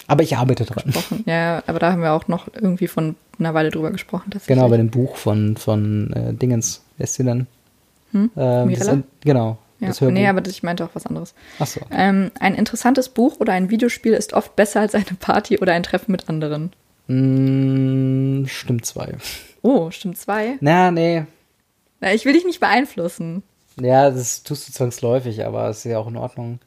[0.07, 0.85] Aber ich arbeite dran.
[0.87, 1.25] gesprochen.
[1.27, 4.31] Ja, aber da haben wir auch noch irgendwie von einer Weile drüber gesprochen.
[4.47, 6.83] Genau, bei dem Buch von, von äh, Dingens.
[6.97, 7.47] Wer ist sie denn?
[8.13, 8.31] Hm?
[8.37, 8.91] Ähm, das,
[9.23, 9.59] genau.
[9.83, 9.89] Ja.
[9.89, 10.15] Das Hörbuch.
[10.15, 11.35] Nee, aber ich meinte auch was anderes.
[11.59, 11.81] Achso.
[11.91, 15.83] Ähm, ein interessantes Buch oder ein Videospiel ist oft besser als eine Party oder ein
[15.83, 16.73] Treffen mit anderen.
[17.09, 19.15] Mm, stimmt zwei.
[19.63, 20.57] Oh, stimmt zwei.
[20.61, 21.25] Na, nee.
[22.01, 23.43] Na, ich will dich nicht beeinflussen.
[23.81, 26.61] Ja, das tust du zwangsläufig, aber ist ja auch in Ordnung.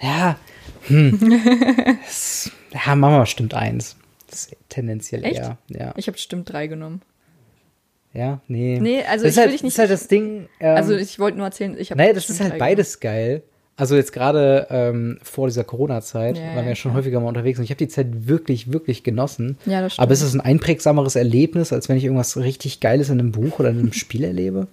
[0.00, 0.38] Ja.
[0.86, 1.18] Hm.
[2.04, 3.96] das, ja, Mama stimmt eins.
[4.28, 5.36] Das ist tendenziell Echt?
[5.36, 5.58] eher.
[5.68, 5.94] Ja.
[5.96, 7.02] Ich habe stimmt drei genommen.
[8.16, 8.78] Ja, nee.
[8.80, 10.48] Nee, also das ich ist will halt, dich nicht- Das ist halt das Ding.
[10.60, 13.42] Ähm, Also ich wollte nur erzählen, ich habe naja, das ist halt beides geil.
[13.78, 17.58] Also jetzt gerade ähm, vor dieser Corona-Zeit Ja, waren wir ja, schon häufiger mal unterwegs
[17.58, 19.58] und ich habe die Zeit wirklich, wirklich genossen.
[19.66, 20.28] Ja, das Aber es stimmt.
[20.30, 23.80] ist ein einprägsameres Erlebnis, als wenn ich irgendwas richtig Geiles in einem Buch oder in
[23.80, 24.66] einem Spiel erlebe.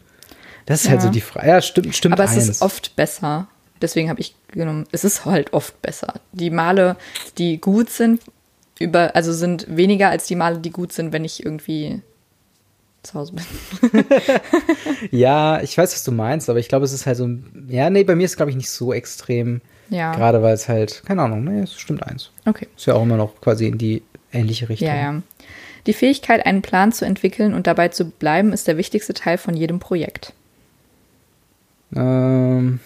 [0.65, 1.07] Das ist halt Ja.
[1.07, 1.47] so die Frage.
[1.49, 2.47] Ja, stimmt, stimmt Aber es eins.
[2.47, 3.49] ist oft besser.
[3.81, 6.13] Deswegen habe ich genommen, es ist halt oft besser.
[6.31, 6.95] Die Male,
[7.37, 8.21] die gut sind,
[8.79, 12.01] über, also sind weniger als die Male, die gut sind, wenn ich irgendwie
[13.03, 13.43] zu Hause bin.
[15.11, 17.25] Ja, ich weiß, was du meinst, aber ich glaube, es ist halt so.
[17.27, 19.61] ein- Ja, nee, bei mir ist es, glaube ich, nicht so extrem.
[19.89, 20.13] Ja.
[20.15, 22.31] Gerade weil es halt, keine Ahnung, nee, es stimmt eins.
[22.45, 22.67] Okay.
[22.75, 24.87] Ist ja auch immer noch quasi in die ähnliche Richtung.
[24.87, 25.21] Ja, ja.
[25.85, 29.55] Die Fähigkeit, einen Plan zu entwickeln und dabei zu bleiben, ist der wichtigste Teil von
[29.55, 30.33] jedem Projekt.
[31.95, 32.79] Ähm.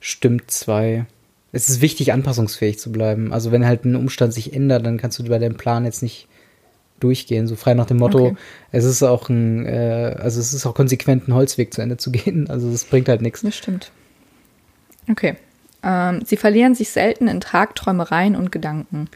[0.00, 1.06] Stimmt zwei.
[1.52, 3.32] Es ist wichtig, anpassungsfähig zu bleiben.
[3.32, 6.28] Also wenn halt ein Umstand sich ändert, dann kannst du bei deinem Plan jetzt nicht
[7.00, 7.46] durchgehen.
[7.46, 8.36] So frei nach dem Motto, Okay.
[8.72, 12.10] es ist auch ein, äh, also es ist auch konsequent, einen Holzweg zu Ende zu
[12.12, 12.50] gehen.
[12.50, 13.42] Also das bringt halt nichts.
[13.42, 13.90] Das stimmt.
[15.10, 15.36] Okay.
[15.82, 19.08] Ähm, sie verlieren sich selten in Tagträumereien und Gedanken.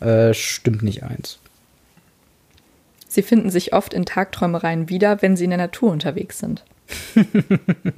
[0.00, 1.38] Äh, stimmt nicht eins.
[3.08, 6.64] Sie finden sich oft in Tagträumereien wieder, wenn sie in der Natur unterwegs sind.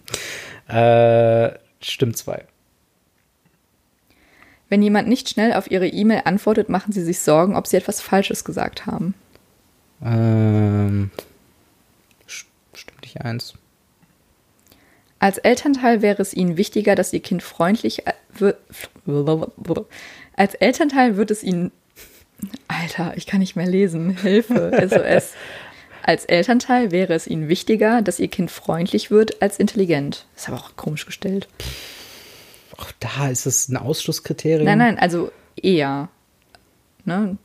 [0.68, 2.44] Äh, stimmt zwei.
[4.68, 8.00] Wenn jemand nicht schnell auf ihre E-Mail antwortet, machen sie sich Sorgen, ob sie etwas
[8.00, 9.14] Falsches gesagt haben.
[10.04, 11.10] Ähm,
[12.28, 13.54] st- stimmt nicht eins.
[15.20, 18.12] Als Elternteil wäre es Ihnen wichtiger, dass Ihr Kind freundlich äh,
[20.36, 21.72] als Elternteil wird es Ihnen
[22.68, 24.10] Alter, ich kann nicht mehr lesen.
[24.16, 25.32] Hilfe, SOS.
[26.04, 30.26] Als Elternteil wäre es Ihnen wichtiger, dass Ihr Kind freundlich wird als intelligent.
[30.36, 31.48] Ist aber auch komisch gestellt.
[32.78, 34.64] Auch da ist es ein Ausschlusskriterium.
[34.64, 36.08] Nein, nein, also eher.
[37.04, 37.36] Ne?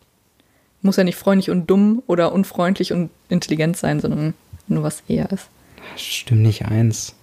[0.81, 4.35] Muss ja nicht freundlich und dumm oder unfreundlich und intelligent sein, sondern
[4.67, 5.49] nur was eher ist.
[5.97, 7.15] Stimmt nicht eins.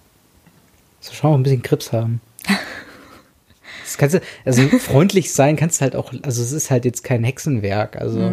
[0.99, 2.21] So schon auch ein bisschen Grips haben.
[3.83, 7.03] Das kannst du, also freundlich sein kannst du halt auch, also es ist halt jetzt
[7.03, 7.97] kein Hexenwerk.
[7.97, 8.31] Also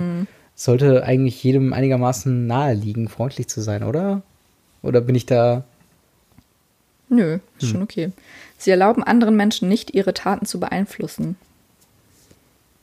[0.55, 4.23] es sollte eigentlich jedem einigermaßen nahe liegen, freundlich zu sein, oder?
[4.83, 5.65] Oder bin ich da.
[7.09, 8.13] Nö, ist schon okay.
[8.59, 11.37] Sie erlauben anderen Menschen nicht, ihre Taten zu beeinflussen.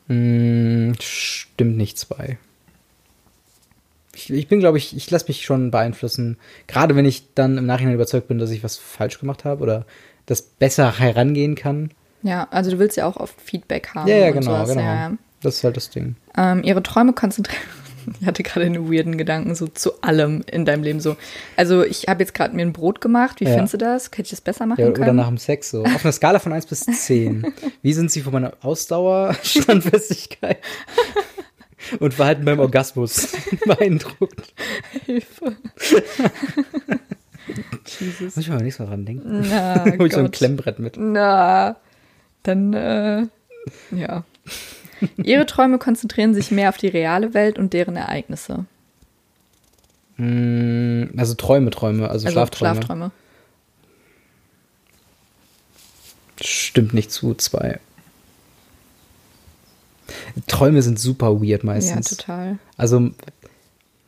[0.07, 2.37] Mh, stimmt nicht zwei.
[4.13, 6.37] Ich, ich bin, glaube ich, ich lasse mich schon beeinflussen.
[6.67, 9.85] Gerade wenn ich dann im Nachhinein überzeugt bin, dass ich was falsch gemacht habe oder
[10.25, 11.91] das besser herangehen kann.
[12.23, 14.07] Ja, also du willst ja auch oft Feedback haben.
[14.07, 14.69] Ja, ja, genau, sowas.
[14.69, 14.81] genau.
[14.81, 15.17] Ja, ja.
[15.41, 16.15] Das ist halt das Ding.
[16.37, 17.61] Ähm, ihre Träume konzentrieren.
[18.21, 21.15] Ich hatte gerade einen weirden Gedanken so zu allem in deinem Leben so.
[21.57, 23.39] Also ich habe jetzt gerade mir ein Brot gemacht.
[23.39, 23.51] Wie Ja.
[23.53, 24.11] findest du das?
[24.11, 25.03] Könnte ich das besser machen Ja, können?
[25.03, 25.83] oder nach dem Sex so.
[25.83, 27.45] Auf einer Skala von 1 bis 10.
[27.81, 30.57] Wie sind Sie von meiner Ausdauer, Standfestigkeit
[31.99, 33.29] und Verhalten beim Orgasmus
[33.65, 34.53] beeindruckt?
[35.05, 35.55] Hilfe.
[37.99, 38.35] Jesus.
[38.35, 39.45] Muss ich mal nächstes Mal dran denken.
[39.49, 40.31] Na, Hol ich so ein.
[40.31, 40.95] Klemmbrett mit.
[40.97, 41.75] Na,
[42.43, 43.27] dann, äh,
[43.91, 44.23] ja.
[45.17, 48.65] Ihre Träume konzentrieren sich mehr auf die reale Welt und deren Ereignisse.
[50.17, 52.75] Mm, Also Träume, Träume, also, Also Schlafträume.
[52.75, 53.11] Schlafträume.
[56.41, 57.79] Stimmt nicht zu, zwei.
[60.47, 62.11] Träume sind super weird meistens.
[62.11, 62.59] Ja, total.
[62.77, 63.09] Also,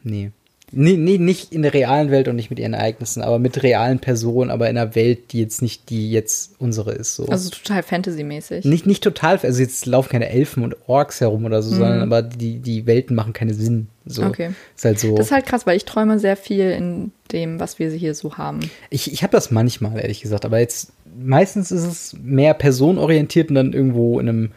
[0.04, 0.32] nee.
[0.74, 4.00] Nee, nee, nicht in der realen Welt und nicht mit ihren Ereignissen, aber mit realen
[4.00, 7.16] Personen, aber in einer Welt, die jetzt nicht die jetzt unsere ist.
[7.16, 7.26] So.
[7.28, 8.66] Also total Fantasy-mäßig.
[8.66, 11.78] nicht, nicht total, also jetzt laufen keine Elfen und Orks herum oder so, Mhm.
[11.80, 13.88] sondern aber die, die Welten machen keinen Sinn.
[14.06, 14.24] So.
[14.24, 14.52] Okay.
[14.76, 15.16] Ist halt so.
[15.16, 18.38] Das ist halt krass, weil ich träume sehr viel in dem, was wir hier so
[18.38, 18.60] haben.
[18.90, 23.56] Ich, ich habe das manchmal, ehrlich gesagt, aber jetzt meistens ist es mehr personenorientiert und
[23.56, 24.52] dann irgendwo in einem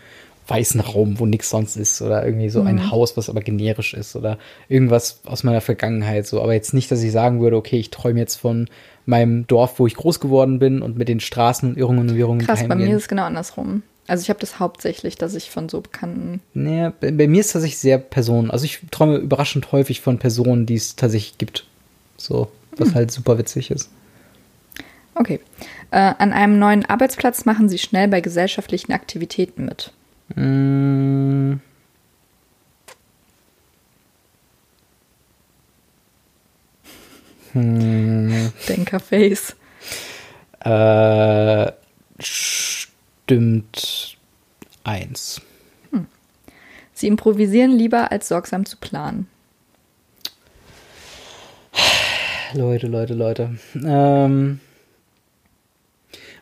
[0.51, 2.67] weißen Raum, wo nichts sonst ist oder irgendwie so Mhm.
[2.67, 6.91] ein Haus, was aber generisch ist oder irgendwas aus meiner Vergangenheit so, aber jetzt nicht,
[6.91, 8.69] dass ich sagen würde, okay, ich träume jetzt von
[9.07, 12.45] meinem Dorf, wo ich groß geworden bin und mit den Straßen und Irrungen und Wirrungen
[12.47, 13.83] Krass, bei mir ist es genau andersrum.
[14.07, 16.41] Also ich habe das hauptsächlich, dass ich von so bekannten.
[16.53, 18.51] Nee, bei, bei mir ist es tatsächlich sehr Personen.
[18.51, 21.65] Also ich träume überraschend häufig von Personen, die es tatsächlich gibt.
[22.17, 22.95] So, was Hm.
[22.97, 23.89] halt super witzig ist.
[25.15, 25.41] Okay.
[25.91, 29.93] Äh, an einem neuen Arbeitsplatz machen Sie schnell bei gesellschaftlichen Aktivitäten mit.
[30.37, 31.61] Mm.
[37.53, 39.57] Hm, Denkerface.
[40.61, 41.73] äh,
[42.21, 44.17] stimmt
[44.85, 45.41] eins.
[46.93, 49.27] Sie improvisieren lieber, als sorgsam zu planen.
[52.53, 53.57] Leute, Leute, Leute.
[53.75, 54.61] Ähm,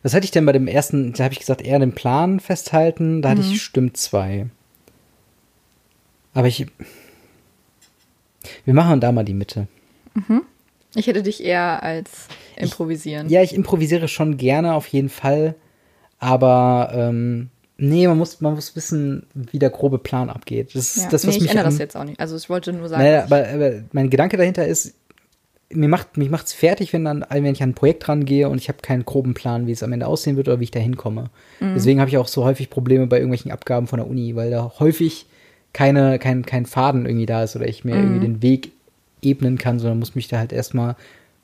[0.03, 1.13] was hatte ich denn bei dem ersten?
[1.13, 3.23] Da habe ich gesagt, eher den Plan festhalten.
[3.23, 4.47] Da hatte ich stimmt zwei.
[6.35, 6.67] Aber ich.
[8.65, 9.67] Wir machen da mal die Mitte.
[10.95, 13.29] Ich hätte dich eher als improvisieren.
[13.29, 15.55] Ja, ich improvisiere schon gerne auf jeden Fall.
[16.19, 20.75] Aber ähm, nee, man muss, man muss wissen, wie der grobe Plan abgeht.
[20.75, 21.09] Das ist Ja.
[21.11, 22.19] das, was nee, ich mich ändere am- das jetzt auch nicht.
[22.21, 24.95] Also ich wollte nur sagen, Naja, ich- aber, aber mein Gedanke dahinter ist,
[25.71, 28.69] mir macht mich macht's fertig, wenn dann, wenn ich an ein Projekt rangehe und ich
[28.69, 31.31] habe keinen groben Plan, wie es am Ende aussehen wird oder wie ich da hinkomme.
[31.61, 31.75] Mhm.
[31.75, 34.73] Deswegen habe ich auch so häufig Probleme bei irgendwelchen Abgaben von der Uni, weil da
[34.79, 35.27] häufig
[35.75, 38.01] keine, kein, kein Faden irgendwie da ist oder ich mir Mhm.
[38.01, 38.73] irgendwie den Weg
[39.21, 40.97] ebnen kann, sondern muss mich da halt erstmal,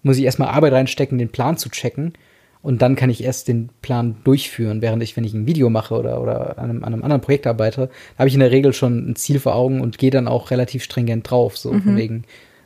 [0.03, 2.15] muss ich erstmal Arbeit reinstecken, den Plan zu checken.
[2.63, 5.95] Und dann kann ich erst den Plan durchführen, während ich, wenn ich ein Video mache
[5.97, 9.11] oder, oder an, einem, an einem anderen Projekt arbeite, habe ich in der Regel schon
[9.11, 12.25] ein Ziel vor Augen und gehe dann auch relativ stringent drauf, so von wegen,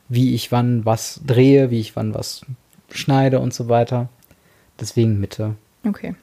[0.09, 2.41] wie ich wann was drehe, wie ich wann was
[2.91, 4.09] schneide und so weiter.
[4.79, 5.55] Deswegen Mitte.
[5.87, 6.15] okay.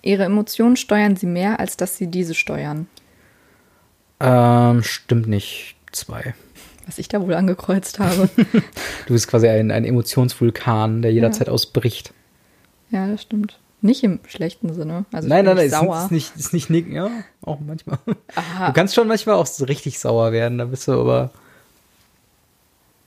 [0.00, 2.86] Ihre Emotionen steuern Sie mehr, als dass Sie diese steuern.
[4.20, 5.74] Ähm, stimmt nicht.
[5.92, 6.34] Zwei.
[6.86, 8.28] Was ich da wohl angekreuzt habe.
[9.06, 12.12] Du bist quasi ein, ein Emotionsvulkan, der jederzeit ausbricht.
[12.90, 13.58] ja, das stimmt.
[13.80, 15.04] Nicht im schlechten Sinne.
[15.12, 16.02] Also nein, nein, nein, sauer.
[16.04, 17.08] ist nicht, ist nicht, nick- ja,
[17.42, 17.98] auch manchmal.
[18.34, 21.30] Aha, Du kannst schon manchmal auch richtig sauer werden, da bist du aber.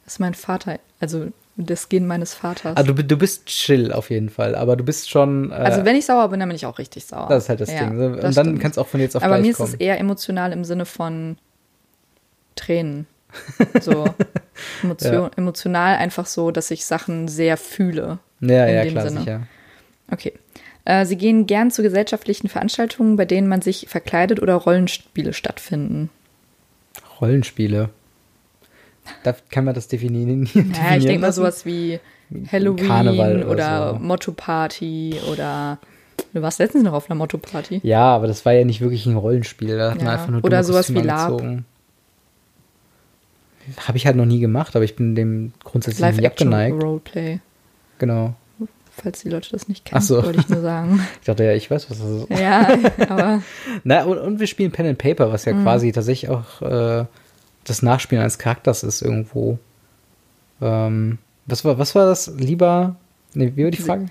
[0.05, 0.79] Das ist mein Vater.
[0.99, 2.75] Also das Gen meines Vaters.
[2.77, 5.51] Ah, du, du bist chill auf jeden Fall, aber du bist schon.
[5.51, 7.27] Äh, also wenn ich sauer bin, dann bin ich auch richtig sauer.
[7.29, 7.99] das ist halt das Ja, Ding.
[7.99, 9.69] Und das dann kannst du auch von jetzt auf Aber mir ist kommen.
[9.73, 11.37] es eher emotional im Sinne von
[12.55, 13.07] Tränen.
[13.81, 14.05] So
[14.83, 18.19] Emotion, emotional einfach so, dass ich Sachen sehr fühle.
[18.41, 19.19] Ja, in ja, dem klar, Sinne.
[19.21, 19.47] sicher.
[20.11, 20.33] Okay.
[20.83, 26.09] Äh, sie gehen gern zu gesellschaftlichen Veranstaltungen, bei denen man sich verkleidet oder Rollenspiele stattfinden.
[27.21, 27.89] Rollenspiele.
[29.23, 30.45] Da kann man das definieren.
[30.53, 31.99] Ja, ich definieren denke mal sowas wie
[32.51, 33.99] Halloween Karneval oder, oder so.
[33.99, 35.79] Motto-Party oder
[36.33, 37.81] du warst letztens noch auf einer Motto-Party.
[37.83, 39.77] Ja, aber das war ja nicht wirklich ein Rollenspiel.
[39.77, 40.13] Da hat man Ja.
[40.13, 41.41] einfach nur Oder sowas Kostüme wie Lab.
[43.87, 46.71] Habe ich halt noch nie gemacht, aber ich bin dem grundsätzlich nicht abgeneigt.
[46.73, 47.39] Live-Action-Roleplay.
[47.99, 48.33] Genau.
[48.93, 50.21] Falls die Leute das nicht kennen, so.
[50.23, 50.99] wollte ich nur sagen.
[51.21, 52.29] Ich dachte ja, ich weiß, was das ist.
[52.29, 52.67] ja,
[53.07, 53.41] aber
[53.83, 55.63] Na, und, und wir spielen Pen and Paper, was ja Mhm.
[55.63, 57.05] quasi tatsächlich auch äh,
[57.63, 59.59] das Nachspielen eines Charakters ist irgendwo.
[60.61, 62.31] Ähm, was war, was war das?
[62.37, 62.95] Lieber.
[63.33, 64.07] Nee, wie war die Frage?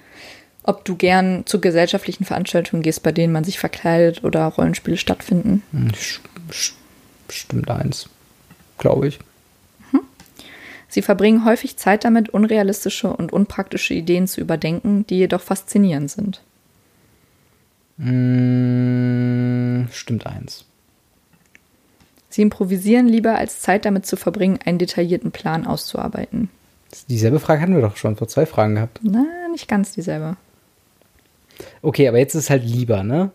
[0.63, 5.63] ob du gern zu gesellschaftlichen Veranstaltungen gehst, bei denen man sich verkleidet oder Rollenspiele stattfinden.
[5.73, 5.91] Hm,
[7.29, 8.09] Stimmt eins.
[8.79, 9.19] Glaube ich.
[10.89, 16.43] Sie verbringen häufig Zeit damit, unrealistische und unpraktische Ideen zu überdenken, die jedoch faszinierend sind.
[17.97, 20.65] Mm, stimmt eins.
[22.31, 26.49] Sie improvisieren lieber, als Zeit damit zu verbringen, einen detaillierten Plan auszuarbeiten.
[27.09, 29.01] Dieselbe Frage hatten wir doch schon vor zwei Fragen gehabt.
[29.03, 30.37] Na, nicht ganz dieselbe.
[31.83, 33.31] Okay, aber jetzt ist es halt lieber, ne?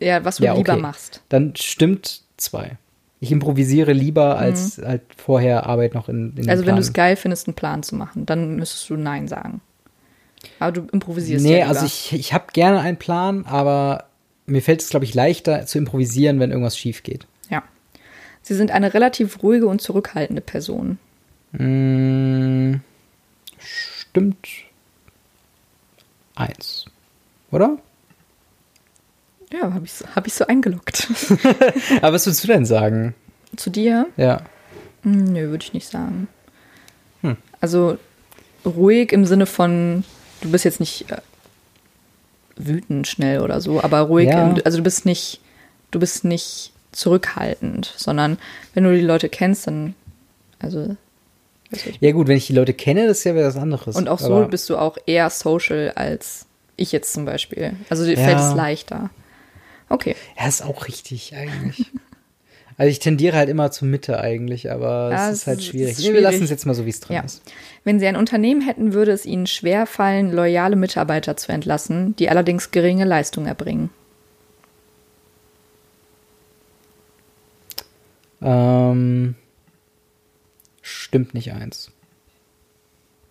[0.00, 0.82] Ja, was du Ja, lieber okay.
[0.82, 1.22] machst.
[1.28, 2.76] Dann stimmt zwei.
[3.20, 6.50] Ich improvisiere lieber, als halt vorher Arbeit noch in, in den Mhm.
[6.50, 9.60] Also wenn du es geil findest, einen Plan zu machen, dann müsstest du Nein sagen.
[10.60, 11.68] Aber du improvisierst Nee, ja lieber.
[11.70, 14.04] also ich, ich habe gerne einen Plan, aber
[14.46, 17.26] mir fällt es, glaube ich, leichter zu improvisieren, wenn irgendwas schief geht.
[17.50, 17.62] Ja.
[18.42, 20.98] Sie sind eine relativ ruhige und zurückhaltende Person.
[21.52, 22.76] Mm,
[23.58, 24.46] stimmt
[26.34, 26.86] eins.
[27.50, 27.78] Oder?
[29.52, 31.08] Ja, habe ich, so- hab ich so eingeloggt.
[32.02, 33.14] Aber was würdest du denn sagen?
[33.56, 34.06] Zu dir?
[34.16, 34.42] Ja.
[35.02, 36.28] Hm, Nö, würde ich nicht sagen.
[37.22, 37.36] Hm.
[37.60, 37.98] Also
[38.64, 40.04] ruhig im Sinne von,
[40.42, 41.16] du bist jetzt nicht äh,
[42.56, 44.50] wütend schnell oder so, aber ruhig, Ja.
[44.50, 45.40] im, also du bist nicht,
[45.90, 48.38] du bist nicht zurückhaltend, sondern
[48.74, 49.94] wenn du die Leute kennst, dann,
[50.58, 50.96] also
[52.00, 53.96] Ja, gut, wenn ich die Leute kenne, das ist ja was anderes.
[53.96, 57.72] und auch so bist du auch eher social als ich jetzt zum Beispiel.
[57.88, 58.24] Also dir Ja.
[58.24, 59.10] fällt es leichter.
[59.88, 60.14] Okay.
[60.38, 61.86] Ja, ist auch richtig eigentlich.
[62.78, 65.96] also ich tendiere halt immer zur Mitte eigentlich, aber Ja, es ist halt ist schwierig.
[65.96, 66.14] Nee, schwierig.
[66.14, 67.22] wir lassen es jetzt mal so, wie es drin Ja.
[67.22, 67.42] ist.
[67.84, 72.28] Wenn Sie ein Unternehmen hätten, würde es Ihnen schwer fallen, loyale Mitarbeiter zu entlassen, die
[72.28, 73.90] allerdings geringe Leistung erbringen.
[78.40, 79.34] Ähm,
[80.82, 81.90] stimmt nicht eins.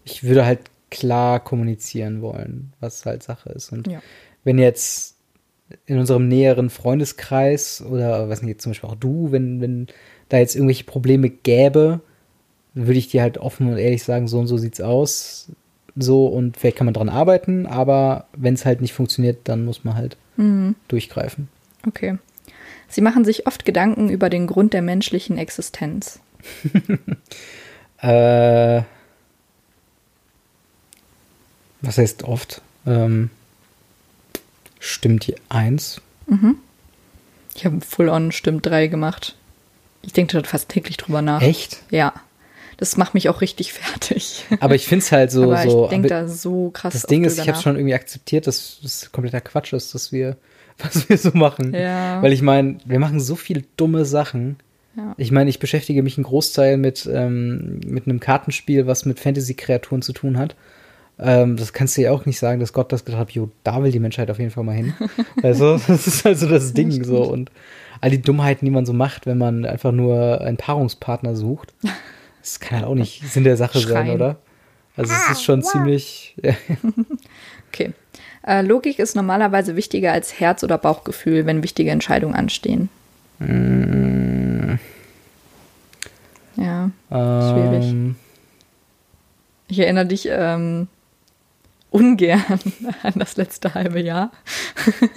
[0.03, 3.71] Ich würde halt klar kommunizieren wollen, was halt Sache ist.
[3.71, 4.01] Und Ja.
[4.43, 5.15] wenn jetzt
[5.85, 9.87] in unserem näheren Freundeskreis oder was nicht, zum Beispiel auch du, wenn, wenn
[10.29, 11.99] da jetzt irgendwelche Probleme gäbe,
[12.73, 15.51] würde ich dir halt offen und ehrlich sagen, so und so sieht's aus.
[15.95, 19.83] So und vielleicht kann man dran arbeiten, aber wenn es halt nicht funktioniert, dann muss
[19.83, 20.15] man halt
[20.87, 21.49] durchgreifen.
[21.87, 22.17] Okay.
[22.89, 26.19] Sie machen sich oft Gedanken über den Grund der menschlichen Existenz.
[28.00, 28.84] Äh,
[31.82, 32.62] was heißt oft?
[32.86, 33.32] Ähm,
[34.80, 36.02] stimmt hier eins?
[37.56, 39.36] Ich habe Full-on Stimmt 3 gemacht.
[40.04, 41.41] Ich denke da fast täglich drüber nach.
[41.41, 41.82] Echt?
[41.89, 42.13] Ja.
[42.78, 44.45] Das macht mich auch richtig fertig.
[44.60, 45.43] Aber ich finde es halt so.
[45.52, 47.95] aber so ich denke aber da so krass das Ding ist, ich habe schon irgendwie
[47.95, 50.38] akzeptiert, dass es kompletter Quatsch ist, dass wir,
[50.83, 51.73] was wir so machen.
[51.73, 52.21] Ja.
[52.21, 54.57] Weil ich meine, wir machen so viele dumme Sachen.
[54.95, 55.13] Ja.
[55.17, 60.01] Ich meine, ich beschäftige mich einen Großteil mit, ähm, mit einem Kartenspiel, was mit Fantasy-Kreaturen
[60.01, 60.55] zu tun hat.
[61.19, 63.81] Ähm, das kannst du ja auch nicht sagen, dass Gott das gedacht hat, jo, da
[63.83, 64.93] will die Menschheit auf jeden Fall mal hin.
[65.43, 67.23] also, das ist also das Ding so.
[67.23, 67.51] Und
[68.01, 71.73] all die Dummheiten, die man so macht, wenn man einfach nur einen Paarungspartner sucht,
[72.41, 74.15] das kann halt auch nicht Sinn der Sache sein, Schreien.
[74.15, 74.37] oder?
[74.95, 76.35] Also es ist schon ziemlich.
[76.41, 76.53] Ja,
[77.69, 77.93] Okay.
[78.47, 82.89] Äh, Logik ist normalerweise wichtiger als Herz- oder Bauchgefühl, wenn wichtige Entscheidungen anstehen.
[86.55, 87.86] Ja, Schwierig.
[87.86, 88.15] ähm,
[89.67, 90.88] ich erinnere dich ähm,
[91.91, 92.41] ungern
[93.03, 94.31] an das letzte halbe Jahr.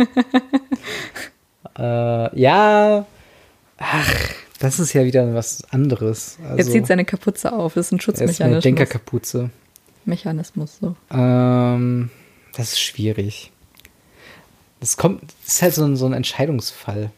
[1.78, 3.06] äh, ja,
[3.78, 4.14] ach,
[4.58, 6.36] das ist ja wieder was anderes.
[6.42, 7.74] Also, Jetzt zieht seine Kapuze auf.
[7.74, 8.62] Das ist ein er ist eine Schutzmechanismus.
[8.64, 9.50] Denkerkapuze.
[10.04, 10.96] Mechanismus, so.
[11.12, 12.10] Ähm,
[12.54, 13.52] das ist schwierig.
[14.80, 17.10] Das kommt, das ist halt so ein, so ein Entscheidungsfall.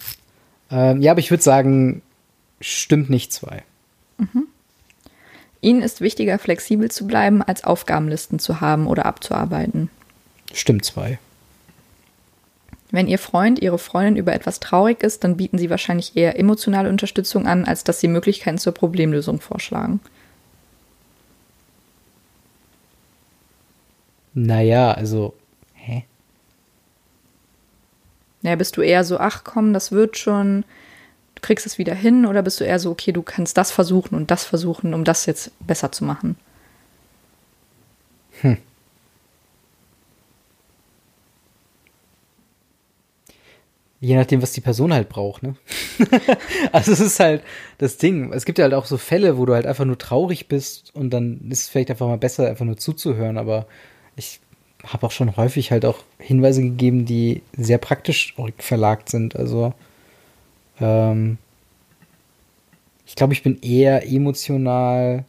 [0.70, 2.02] Ähm, ja, aber ich würde sagen,
[2.60, 3.62] stimmt nicht zwei.
[5.60, 9.90] Ihnen ist wichtiger, flexibel zu bleiben, als Aufgabenlisten zu haben oder abzuarbeiten.
[10.52, 11.18] Stimmt zwei.
[12.90, 16.90] Wenn Ihr Freund, Ihre Freundin über etwas traurig ist, dann bieten Sie wahrscheinlich eher emotionale
[16.90, 20.00] Unterstützung an, als dass Sie Möglichkeiten zur Problemlösung vorschlagen.
[24.34, 25.34] Naja, also,
[25.74, 26.04] hä?
[28.42, 30.64] Naja, bist du eher so, ach komm, das wird schon,
[31.34, 34.14] du kriegst es wieder hin, oder bist du eher so, okay, du kannst das versuchen
[34.14, 36.36] und das versuchen, um das jetzt besser zu machen?
[38.40, 38.56] Hm.
[44.00, 45.54] Je nachdem, was die Person halt braucht, ne?
[46.72, 47.44] also es ist halt
[47.78, 48.32] das Ding.
[48.32, 51.10] Es gibt ja halt auch so Fälle, wo du halt einfach nur traurig bist und
[51.10, 53.38] dann ist es vielleicht einfach mal besser, einfach nur zuzuhören.
[53.38, 53.68] Aber
[54.16, 54.40] ich
[54.84, 59.36] habe auch schon häufig halt auch Hinweise gegeben, die sehr praktisch verlagt sind.
[59.36, 59.74] Also
[60.80, 61.38] ähm,
[63.06, 65.24] ich glaube, ich bin eher emotional,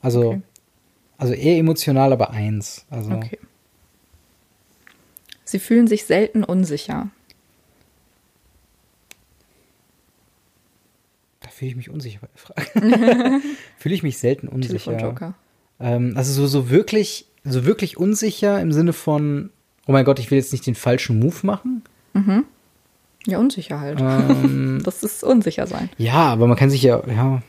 [0.00, 0.42] also okay.
[1.16, 2.86] also eher emotional, aber eins.
[2.90, 3.38] Also okay.
[5.44, 7.10] Sie fühlen sich selten unsicher.
[11.58, 13.40] fühle ich mich unsicher bei der Frage.
[13.78, 15.34] fühle ich mich selten unsicher.
[15.80, 19.50] Ähm, also so, so wirklich, so wirklich unsicher im Sinne von,
[19.86, 21.82] oh mein Gott, ich will jetzt nicht den falschen Move machen.
[22.14, 22.44] Mhm.
[23.26, 24.00] Ja, unsicher halt.
[24.00, 25.90] Ähm, das ist unsicher sein.
[25.98, 27.42] Ja, aber man kann sich ja, ja.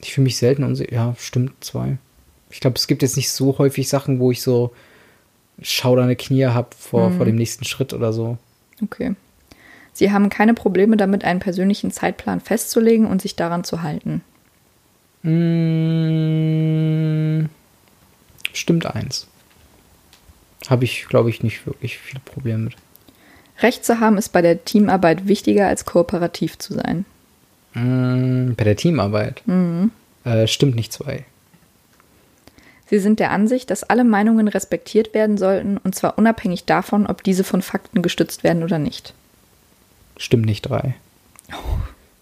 [0.00, 0.92] Ich fühle mich selten unsicher.
[0.92, 1.98] Ja, stimmt, zwei.
[2.50, 4.72] Ich glaube, es gibt jetzt nicht so häufig Sachen, wo ich so
[5.62, 7.16] schaudernde Knie habe vor, mhm.
[7.16, 8.38] vor dem nächsten Schritt oder so.
[8.82, 9.14] Okay.
[9.92, 14.22] Sie haben keine Probleme damit, einen persönlichen Zeitplan festzulegen und sich daran zu halten.
[15.22, 15.88] Mmh,
[18.58, 19.26] stimmt eins.
[20.68, 22.76] Habe ich, glaube ich, nicht wirklich viele Probleme mit.
[23.60, 27.04] Recht zu haben ist bei der Teamarbeit wichtiger als kooperativ zu sein.
[27.74, 29.42] Mmh, bei der Teamarbeit?
[29.46, 29.90] Mhm.
[30.24, 31.24] Äh, stimmt nicht zwei.
[32.88, 37.22] Sie sind der Ansicht, dass alle Meinungen respektiert werden sollten, und zwar unabhängig davon, ob
[37.22, 39.12] diese von Fakten gestützt werden oder nicht.
[40.16, 40.94] Stimmt nicht drei.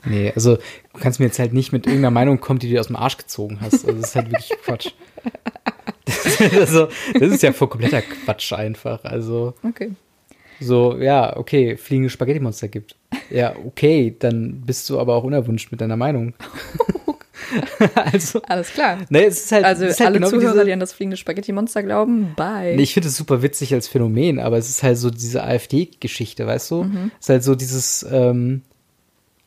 [0.04, 2.88] Nee, also du kannst mir jetzt halt nicht mit irgendeiner Meinung kommen, die du aus
[2.88, 3.86] dem Arsch gezogen hast.
[3.86, 4.90] Also das ist halt wirklich Quatsch.
[6.24, 9.04] Das, also, das ist ja voll kompletter Quatsch einfach.
[9.04, 9.54] Also.
[9.62, 9.92] Okay.
[10.60, 12.96] So, ja, okay, fliegende Spaghetti-Monster gibt.
[13.30, 16.34] Ja, okay, dann bist du aber auch unerwünscht mit deiner Meinung.
[17.94, 18.98] also, Alles klar.
[19.08, 21.16] Nee, es ist halt, also ist halt alle genau Zuhörer, diese, die an das fliegende
[21.16, 22.76] Spaghetti-Monster glauben, bye.
[22.76, 26.46] Nee, ich finde es super witzig als Phänomen, aber es ist halt so diese AfD-Geschichte,
[26.46, 26.84] weißt du?
[26.84, 27.10] Mhm.
[27.18, 28.62] Es ist halt so dieses, ähm,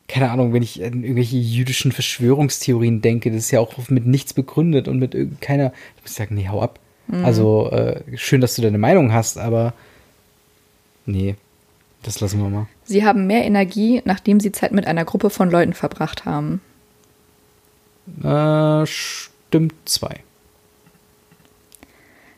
[0.08, 4.32] keine Ahnung, wenn ich an irgendwelche jüdischen Verschwörungstheorien denke, das ist ja auch mit nichts
[4.32, 6.80] begründet und mit keiner, ich muss sagen, nee, hau ab.
[7.06, 7.24] Mhm.
[7.24, 9.74] Also, äh, schön, dass du deine Meinung hast, aber
[11.04, 11.36] nee,
[12.02, 12.66] das lassen wir mal.
[12.84, 16.62] Sie haben mehr Energie, nachdem sie Zeit mit einer Gruppe von Leuten verbracht haben.
[18.22, 20.20] Äh, stimmt zwei.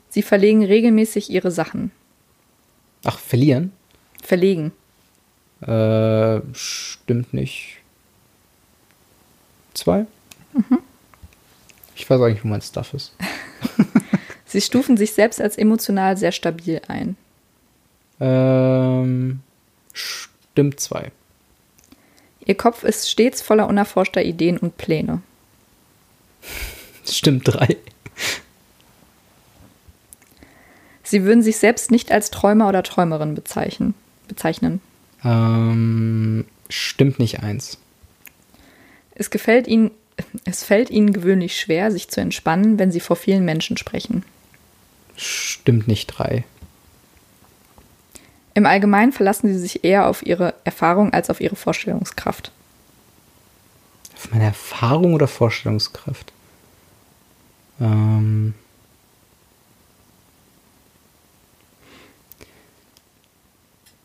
[0.08, 1.92] Sie verlegen regelmäßig ihre Sachen.
[3.04, 3.72] Ach, verlieren?
[4.20, 4.72] Verlegen.
[5.62, 7.78] Äh, stimmt nicht.
[9.74, 10.06] Zwei?
[10.52, 10.78] Mhm.
[11.94, 13.14] Ich weiß eigentlich, wo mein Stuff ist.
[14.46, 17.16] Sie stufen sich selbst als emotional sehr stabil ein.
[18.18, 19.40] Ähm,
[19.92, 21.12] stimmt zwei.
[22.44, 25.22] Ihr Kopf ist stets voller unerforschter Ideen und Pläne.
[27.06, 27.76] Stimmt, drei.
[31.02, 33.94] Sie würden sich selbst nicht als Träumer oder Träumerin bezeichnen.
[34.28, 34.80] bezeichnen.
[35.24, 37.78] Ähm, stimmt nicht eins.
[39.14, 39.90] Es gefällt Ihnen,
[40.44, 44.24] es fällt Ihnen gewöhnlich schwer, sich zu entspannen, wenn Sie vor vielen Menschen sprechen.
[45.16, 46.44] Stimmt nicht drei.
[48.54, 52.50] Im Allgemeinen verlassen Sie sich eher auf Ihre Erfahrung als auf Ihre Vorstellungskraft.
[54.14, 56.32] Auf meine Erfahrung oder Vorstellungskraft?
[57.80, 58.54] Ähm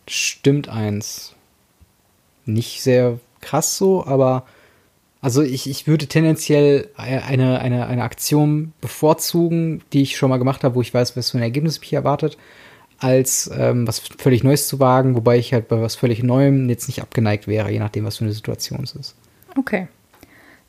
[0.08, 1.34] Stimmt eins.
[2.46, 4.46] Nicht sehr krass so, aber
[5.22, 10.64] also ich, ich würde tendenziell eine, eine, eine Aktion bevorzugen, die ich schon mal gemacht
[10.64, 12.38] habe, wo ich weiß, was für ein Ergebnis mich erwartet,
[13.00, 16.88] als ähm, was völlig Neues zu wagen, wobei ich halt bei was völlig Neuem jetzt
[16.88, 19.16] nicht abgeneigt wäre, je nachdem, was für eine Situation es ist.
[19.58, 19.88] Okay.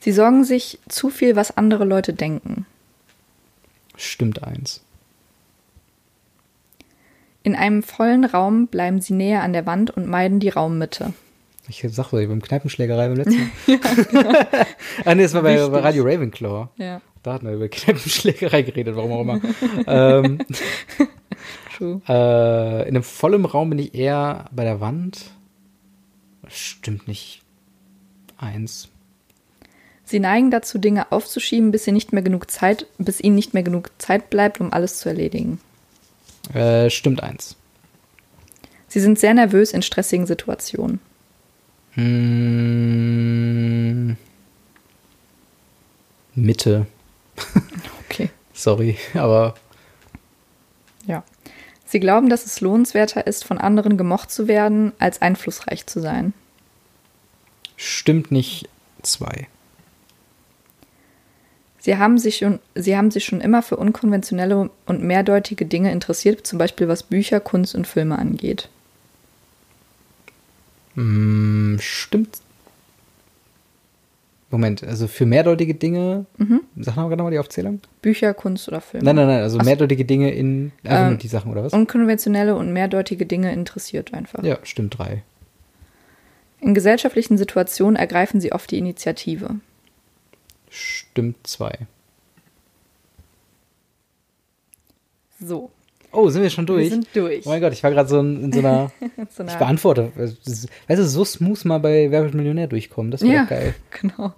[0.00, 2.64] Sie sorgen sich zu viel, was andere Leute denken.
[3.96, 4.82] Stimmt eins.
[7.46, 11.12] In einem vollen Raum bleiben sie näher an der Wand und meiden die Raummitte.
[11.68, 13.50] Ich sag wohl, beim Kneipenschlägerei beim letzten Mal.
[13.68, 13.76] ja,
[14.10, 14.38] genau.
[15.04, 16.70] ah, nee, das war bei, bei, Radio Ravenclaw.
[16.76, 17.00] Ja.
[17.22, 19.40] Da hatten wir über Kneipenschlägerei geredet, warum auch immer.
[19.86, 20.38] ähm,
[21.76, 22.00] True.
[22.08, 25.30] Äh, in einem vollen Raum bin ich eher bei der Wand.
[26.48, 27.42] Stimmt nicht.
[28.38, 28.88] Eins.
[30.02, 33.62] Sie neigen dazu, Dinge aufzuschieben, bis, sie nicht mehr genug Zeit, bis ihnen nicht mehr
[33.62, 35.60] genug Zeit bleibt, um alles zu erledigen.
[36.54, 37.56] Äh, stimmt eins.
[38.88, 41.00] Sie sind sehr nervös in stressigen Situationen.
[41.92, 42.06] Hm,
[46.34, 46.86] Mitte.
[48.08, 48.30] Okay.
[48.54, 49.54] Sorry, aber
[51.06, 51.24] Ja.
[51.84, 56.32] Sie glauben, dass es lohnenswerter ist, von anderen gemocht zu werden, als einflussreich zu sein.
[57.76, 58.68] stimmt nicht
[59.02, 59.48] zwei.
[61.86, 66.44] Sie haben, sich schon, sie haben sich schon immer für unkonventionelle und mehrdeutige Dinge interessiert,
[66.44, 68.68] zum Beispiel was Bücher, Kunst und Filme angeht.
[70.96, 72.38] Hm, stimmt.
[74.50, 76.26] Moment, also für mehrdeutige Dinge,
[76.74, 77.80] sag noch mal die Aufzählung.
[78.02, 79.04] Bücher, Kunst oder Filme.
[79.04, 81.72] Nein, nein, nein, also Ach mehrdeutige Dinge in einfach Ähm, nur die Sachen oder was?
[81.72, 84.42] Unkonventionelle und mehrdeutige Dinge interessiert einfach.
[84.42, 85.22] Ja, stimmt drei.
[86.60, 89.60] In gesellschaftlichen Situationen ergreifen sie oft die Initiative.
[90.70, 91.78] Stimmt zwei.
[95.40, 95.70] So.
[96.12, 96.84] Oh, sind wir schon durch?
[96.84, 97.44] Wir sind durch.
[97.46, 98.90] Oh mein Gott, ich war gerade so in, in so einer.
[99.30, 100.12] So ich eine- beantworte.
[100.16, 100.68] Weißt
[101.00, 103.10] du, so smooth mal bei Wer wird Millionär durchkommen.
[103.10, 103.74] Das wäre ja, geil.
[104.00, 104.32] genau.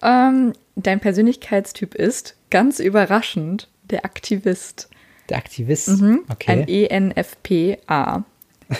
[0.00, 4.88] Ähm, dein Persönlichkeitstyp ist, ganz überraschend, der Aktivist.
[5.28, 5.88] Der Aktivist.
[5.88, 6.86] Ein Okay.
[6.86, 8.24] ENFPA.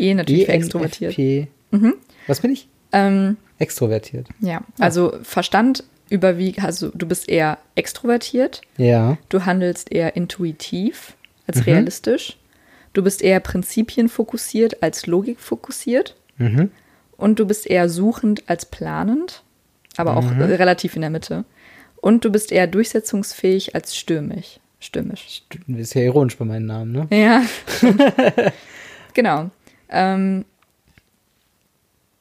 [0.00, 1.18] E natürlich für extrovertiert.
[1.18, 1.48] ENFP.
[2.28, 2.68] Was bin ich?
[2.92, 4.28] Ähm, Extrovertiert.
[4.38, 9.18] ja, also Verstand überwiegt, also du bist eher extrovertiert, Ja.
[9.28, 11.14] du handelst eher intuitiv
[11.46, 12.36] als realistisch,
[12.92, 16.70] du bist eher prinzipienfokussiert als logikfokussiert Mhm.
[17.16, 19.42] und du bist eher suchend als planend,
[19.96, 20.40] aber auch Mhm.
[20.40, 21.44] äh, relativ in der Mitte.
[22.00, 24.60] Und du bist eher durchsetzungsfähig als stürmisch.
[24.80, 25.42] Stürmisch.
[25.66, 27.08] Ist ja ironisch bei meinen Namen, ne?
[27.10, 27.42] Ja.
[29.14, 29.50] genau.
[29.88, 30.44] Ähm,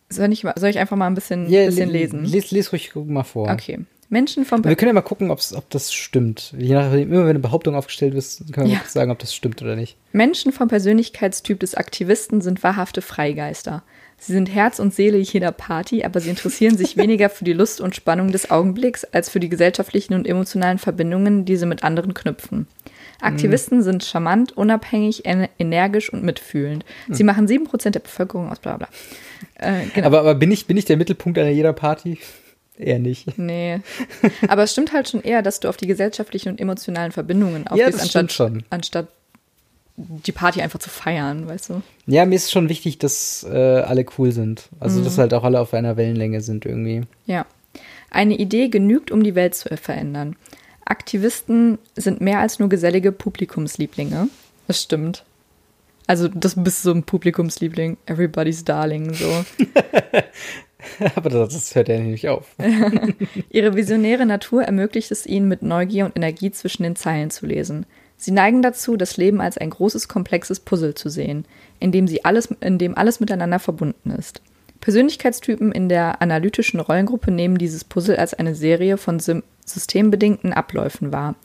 [0.09, 2.23] soll, ich, soll ich einfach mal ein bisschen, Ja, bisschen le- lesen?
[2.25, 3.49] Les, les ruhig mal vor.
[3.49, 3.79] Okay.
[4.09, 6.53] Menschen vom Wir können ja mal gucken, ob das stimmt.
[6.57, 8.79] Je nachdem, immer wenn eine Behauptung aufgestellt ist, können wir Ja.
[8.79, 9.97] mal sagen, ob das stimmt oder nicht.
[10.13, 13.83] Menschen vom Persönlichkeitstyp des Aktivisten sind wahrhafte Freigeister.
[14.17, 17.81] Sie sind Herz und Seele jeder Party, aber sie interessieren sich weniger für die Lust
[17.81, 22.13] und Spannung des Augenblicks als für die gesellschaftlichen und emotionalen Verbindungen, die sie mit anderen
[22.13, 22.65] knüpfen.
[23.21, 26.85] Aktivisten sind charmant, unabhängig, en- energisch und mitfühlend.
[27.09, 28.87] Sie machen 7% der Bevölkerung aus, bla bla.
[29.55, 30.07] Äh, genau.
[30.07, 32.19] Aber, aber bin, ich, bin ich der Mittelpunkt einer jeder Party?
[32.79, 33.39] Eher nicht.
[33.39, 33.79] Nee.
[34.47, 37.71] Aber es stimmt halt schon eher, dass du auf die gesellschaftlichen und emotionalen Verbindungen Ja,
[37.71, 38.63] aufgehst, das anstatt, schon.
[38.69, 39.07] anstatt
[39.95, 41.81] die Party einfach zu feiern, weißt du?
[42.05, 44.69] Ja, mir ist schon wichtig, dass äh, alle cool sind.
[44.79, 45.05] Also, Mhm.
[45.05, 47.01] dass halt auch alle auf einer Wellenlänge sind irgendwie.
[47.25, 47.47] Ja.
[48.11, 50.35] Eine Idee genügt, um die Welt zu verändern.
[50.91, 54.29] Aktivisten sind mehr als nur gesellige Publikumslieblinge.
[54.67, 55.23] Das stimmt.
[56.07, 59.29] Also, das bist so ein Publikumsliebling, everybody's darling, so.
[61.15, 62.55] aber das, das hört ja nicht auf.
[63.49, 67.85] Ihre visionäre Natur ermöglicht es ihnen, mit Neugier und Energie zwischen den Zeilen zu lesen.
[68.15, 71.45] Sie neigen dazu, das Leben als ein großes, komplexes Puzzle zu sehen,
[71.79, 74.41] in dem, sie alles, in dem alles miteinander verbunden ist.
[74.79, 81.13] Persönlichkeitstypen in der analytischen Rollengruppe nehmen dieses Puzzle als eine Serie von sim- systembedingten Abläufen
[81.13, 81.35] wahr.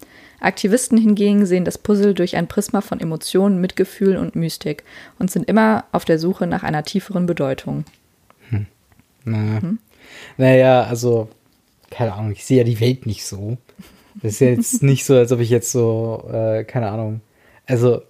[0.40, 4.82] Aktivisten hingegen sehen das Puzzle durch ein Prisma von Emotionen, Mitgefühl und Mystik
[5.18, 7.84] und sind immer auf der Suche nach einer tieferen Bedeutung.
[9.24, 9.60] Na.
[9.60, 9.78] Mhm.
[10.36, 11.28] Naja, also,
[11.90, 13.56] keine Ahnung, ich sehe ja die Welt nicht so.
[14.16, 17.20] Das ist ja jetzt nicht so, als ob ich jetzt so, äh, keine Ahnung.
[17.66, 18.02] Also,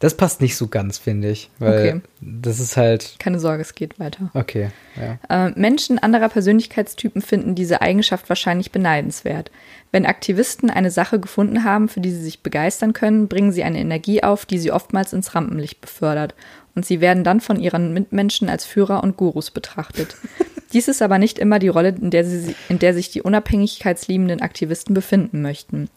[0.00, 1.50] das passt nicht so ganz, finde ich.
[1.58, 2.00] Weil Okay.
[2.20, 3.16] das ist halt.
[3.18, 4.30] Keine Sorge, es geht weiter.
[4.34, 5.46] Okay, ja.
[5.46, 9.50] Äh, Menschen anderer Persönlichkeitstypen finden diese Eigenschaft wahrscheinlich beneidenswert.
[9.92, 13.78] Wenn Aktivisten eine Sache gefunden haben, für die sie sich begeistern können, bringen sie eine
[13.78, 16.34] Energie auf, die sie oftmals ins Rampenlicht befördert.
[16.74, 20.16] Und sie werden dann von ihren Mitmenschen als Führer und Gurus betrachtet.
[20.72, 24.40] Dies ist aber nicht immer die Rolle, in der, sie, in der sich die unabhängigkeitsliebenden
[24.40, 25.90] Aktivisten befinden möchten.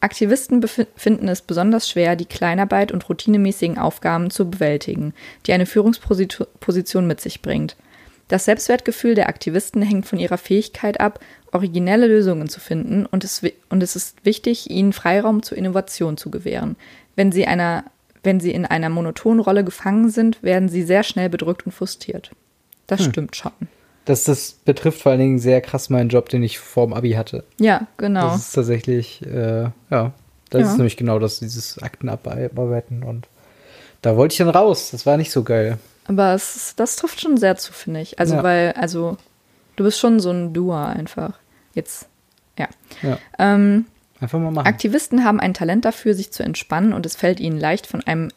[0.00, 0.64] Aktivisten
[0.96, 5.12] finden es besonders schwer, die Kleinarbeit und routinemäßigen Aufgaben zu bewältigen,
[5.46, 7.76] die eine Führungsposition mit sich bringt.
[8.28, 11.18] Das Selbstwertgefühl der Aktivisten hängt von ihrer Fähigkeit ab,
[11.50, 16.30] originelle Lösungen zu finden und es, und es ist wichtig, ihnen Freiraum zur Innovation zu
[16.30, 16.76] gewähren.
[17.16, 17.84] Wenn sie, einer,
[18.22, 22.30] wenn sie in einer monotonen Rolle gefangen sind, werden sie sehr schnell bedrückt und frustriert.
[22.86, 23.52] Das stimmt schon.
[24.08, 27.44] Das, das betrifft vor allen Dingen sehr krass meinen Job, den ich vorm Abi hatte.
[27.58, 28.22] Ja, genau.
[28.30, 30.12] Das ist tatsächlich, äh, ja,
[30.50, 30.70] das Ja.
[30.70, 33.28] ist nämlich genau das, dieses Aktenabarbeiten und
[34.00, 34.90] da wollte ich dann raus.
[34.92, 35.78] Das war nicht so geil.
[36.06, 38.18] Aber es, das trifft schon sehr zu, finde ich.
[38.18, 38.42] Also, Ja.
[38.42, 39.18] weil, also,
[39.76, 41.34] du bist schon so ein Doer einfach.
[41.74, 42.08] Jetzt,
[42.58, 42.68] ja.
[43.02, 43.84] Ja, Ähm,
[44.20, 44.66] einfach mal machen.
[44.66, 48.30] Aktivisten haben ein Talent dafür, sich zu entspannen und es fällt ihnen leicht, von einem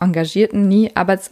[0.00, 1.30] engagierten, nie arbeits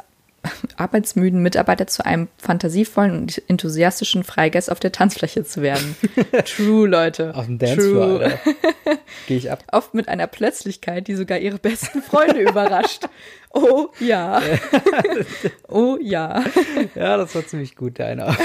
[0.76, 5.96] arbeitsmüden Mitarbeiter zu einem fantasievollen und enthusiastischen Freigeist auf der Tanzfläche zu werden.
[6.44, 7.34] True, Leute.
[7.34, 8.30] Auf dem Dancefloor.
[9.26, 9.64] Gehe ich ab.
[9.72, 13.04] Oft mit einer Plötzlichkeit, die sogar ihre besten Freunde überrascht.
[13.50, 14.42] Oh ja.
[15.68, 16.44] oh ja.
[16.94, 18.36] Ja, das war ziemlich gut, der eine.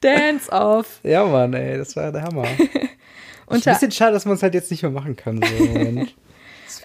[0.00, 1.00] Dance off.
[1.04, 2.46] Ja, Mann, ey, das war der Hammer.
[3.46, 5.40] Ein bisschen schade, dass man es halt jetzt nicht mehr machen kann.
[5.40, 6.06] So.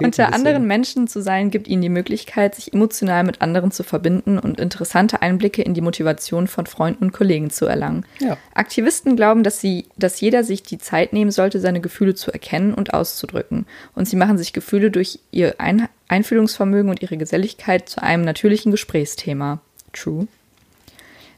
[0.04, 4.40] Unter anderen Menschen zu sein, gibt ihnen die Möglichkeit, sich emotional mit anderen zu verbinden
[4.40, 8.06] und interessante Einblicke in die Motivation von Freunden und Kollegen zu erlangen.
[8.20, 8.38] Ja.
[8.54, 12.74] Aktivisten glauben, dass, sie, dass jeder sich die Zeit nehmen sollte, seine Gefühle zu erkennen
[12.74, 13.66] und auszudrücken.
[13.96, 18.72] Und sie machen sich Gefühle durch ihr Ein Einfühlungsvermögen und ihre Geselligkeit zu einem natürlichen
[18.72, 19.62] Gesprächsthema.
[19.94, 20.28] True.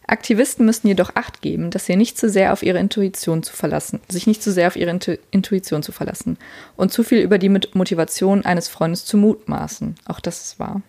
[0.07, 4.01] Aktivisten müssen jedoch Acht geben, dass sie nicht zu sehr auf ihre Intuition zu verlassen,
[4.07, 6.37] sich nicht zu sehr auf ihre Intu Intuition zu verlassen
[6.75, 9.95] und zu viel über die Mit- Motivation eines Freundes zu mutmaßen.
[10.05, 10.81] Auch das ist wahr.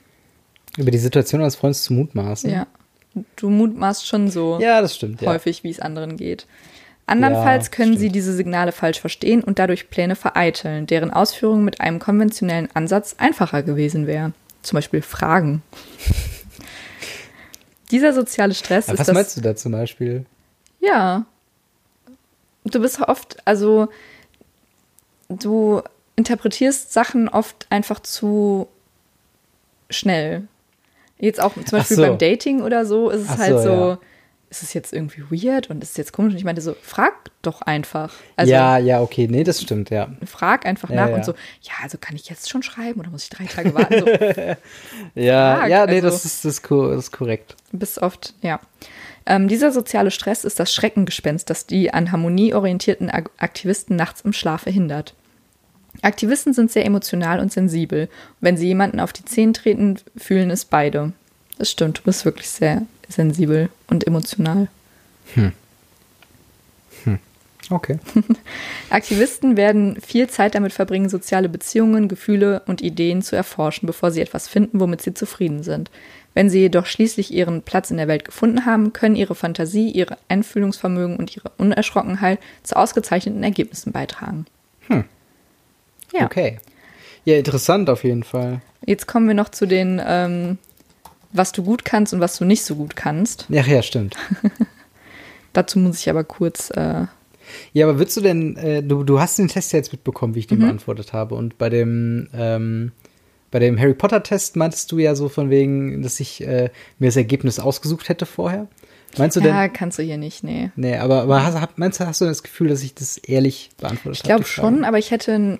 [0.77, 2.51] Über die Situation eines Freundes zu mutmaßen.
[2.51, 2.67] Ja.
[3.37, 5.23] Du mutmaßt schon so Ja, das stimmt.
[5.23, 5.31] Ja.
[5.33, 6.47] häufig, wie es anderen geht.
[7.07, 8.01] Andernfalls Ja, können stimmt.
[8.01, 13.15] sie diese Signale falsch verstehen und dadurch Pläne vereiteln, deren Ausführung mit einem konventionellen Ansatz
[13.19, 14.33] einfacher gewesen wäre.
[14.63, 15.63] Zum Beispiel Fragen.
[17.91, 19.15] Dieser soziale Stress Aber ist was das.
[19.15, 20.25] meinst du da zum Beispiel?
[20.81, 21.25] Ja.
[22.65, 23.89] Du bist oft, also
[25.29, 25.83] du
[26.17, 28.69] interpretierst Sachen oft einfach zu
[29.91, 30.49] schnell.
[31.19, 32.03] Jetzt auch zum Beispiel so.
[32.03, 33.99] beim Dating oder so ist es Ach halt so, so, ja.
[34.49, 36.33] Ist es jetzt irgendwie weird und ist es jetzt komisch?
[36.33, 38.13] Und ich meinte so, frag doch einfach.
[38.37, 40.09] Also ja, ja, okay, nee, das stimmt, ja.
[40.25, 41.15] frag einfach Ja, nach ja.
[41.17, 41.33] und so,
[41.63, 43.99] ja, also kann ich jetzt schon schreiben oder muss ich drei Tage warten?
[44.01, 44.07] So,
[45.21, 47.57] Ja, Frag, ja, nee, also- das, ist, das, ist ko- das ist korrekt.
[47.73, 48.61] bis oft, ja.
[49.29, 54.33] Ähm, dieser soziale Stress ist das Schreckengespenst, das die an Harmonie orientierten Aktivisten nachts im
[54.33, 55.15] Schlaf verhindert.
[56.03, 58.09] Aktivisten sind sehr emotional und sensibel.
[58.41, 61.13] Wenn sie jemanden auf die Zehen treten, fühlen es beide.
[61.59, 64.69] Das stimmt, du bist wirklich sehr sensibel und emotional.
[67.71, 67.99] Okay.
[68.91, 74.21] Aktivisten werden viel Zeit damit verbringen, soziale Beziehungen, Gefühle und Ideen zu erforschen, bevor sie
[74.21, 75.91] etwas finden, womit sie zufrieden sind.
[76.35, 80.19] Wenn sie jedoch schließlich ihren Platz in der Welt gefunden haben, können ihre Fantasie, ihre
[80.29, 84.47] Einfühlungsvermögen und ihre Unerschrockenheit zu ausgezeichneten Ergebnissen beitragen.
[86.13, 86.59] Ja, Okay.
[87.25, 88.61] Ja, interessant auf jeden Fall.
[88.85, 90.59] jetzt kommen wir noch zu den, ähm,
[91.37, 93.47] was du gut kannst und was du nicht so gut kannst.
[93.49, 94.17] Ja, ja, stimmt.
[95.53, 97.07] Dazu muss ich aber kurz äh,
[97.73, 100.41] Ja, aber würdest du denn, äh, du, du hast den Test ja jetzt mitbekommen, wie
[100.41, 100.57] ich Mhm.
[100.57, 101.35] den beantwortet habe.
[101.35, 102.93] Und bei dem, ähm,
[103.51, 107.17] bei dem Harry Potter-Test meintest du ja so von wegen, dass ich äh, mir das
[107.17, 108.67] Ergebnis ausgesucht hätte vorher.
[109.17, 109.73] Meinst du Ja, denn?
[109.73, 110.71] kannst du hier nicht, nee.
[110.77, 114.17] Nee, aber, aber hast, meinst du, hast du das Gefühl, dass ich das ehrlich beantwortet
[114.17, 114.35] Ich habe?
[114.43, 115.59] glaube schon, aber ich hätte n-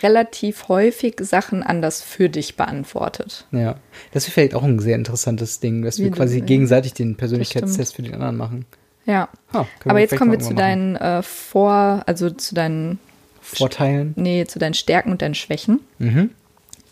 [0.00, 3.46] relativ häufig Sachen anders für dich beantwortet.
[3.52, 3.76] Ja.
[4.12, 7.94] Das ist vielleicht auch ein sehr interessantes Ding, dass wir du- quasi gegenseitig den Persönlichkeitstest
[7.96, 8.64] für den anderen machen.
[9.04, 9.28] Ja.
[9.52, 12.98] Können Aber jetzt kommen wir zu deinen äh, Vor-, also zu deinen,
[13.40, 14.12] Vorteilen.
[14.16, 15.80] nee, zu deinen Stärken und deinen Schwächen.
[15.98, 16.30] Mhm.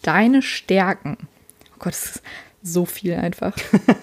[0.03, 1.17] Deine Stärken.
[1.73, 2.23] Oh Gott, das ist
[2.63, 3.55] so viel einfach.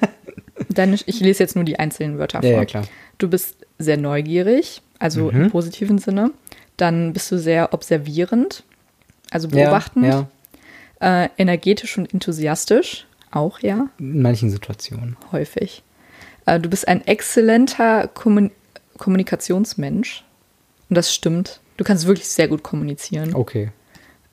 [0.70, 2.60] Deine, ich lese jetzt nur die einzelnen Wörter Ja, vor.
[2.60, 2.84] ja, klar.
[3.18, 5.41] Du bist sehr neugierig, also Mhm.
[5.43, 6.32] im positiven Sinne.
[6.78, 8.64] Dann bist du sehr observierend,
[9.32, 10.06] also beobachtend.
[10.06, 10.28] Ja,
[11.02, 15.16] ja, Äh, energetisch und enthusiastisch, auch ja, in manchen Situationen.
[15.32, 15.84] häufig.
[16.46, 18.52] Äh, du bist ein exzellenter Kommun
[18.98, 20.24] Kommunikationsmensch.
[20.90, 21.60] Und das stimmt.
[21.78, 23.36] Du kannst wirklich sehr gut kommunizieren.
[23.36, 23.70] Okay.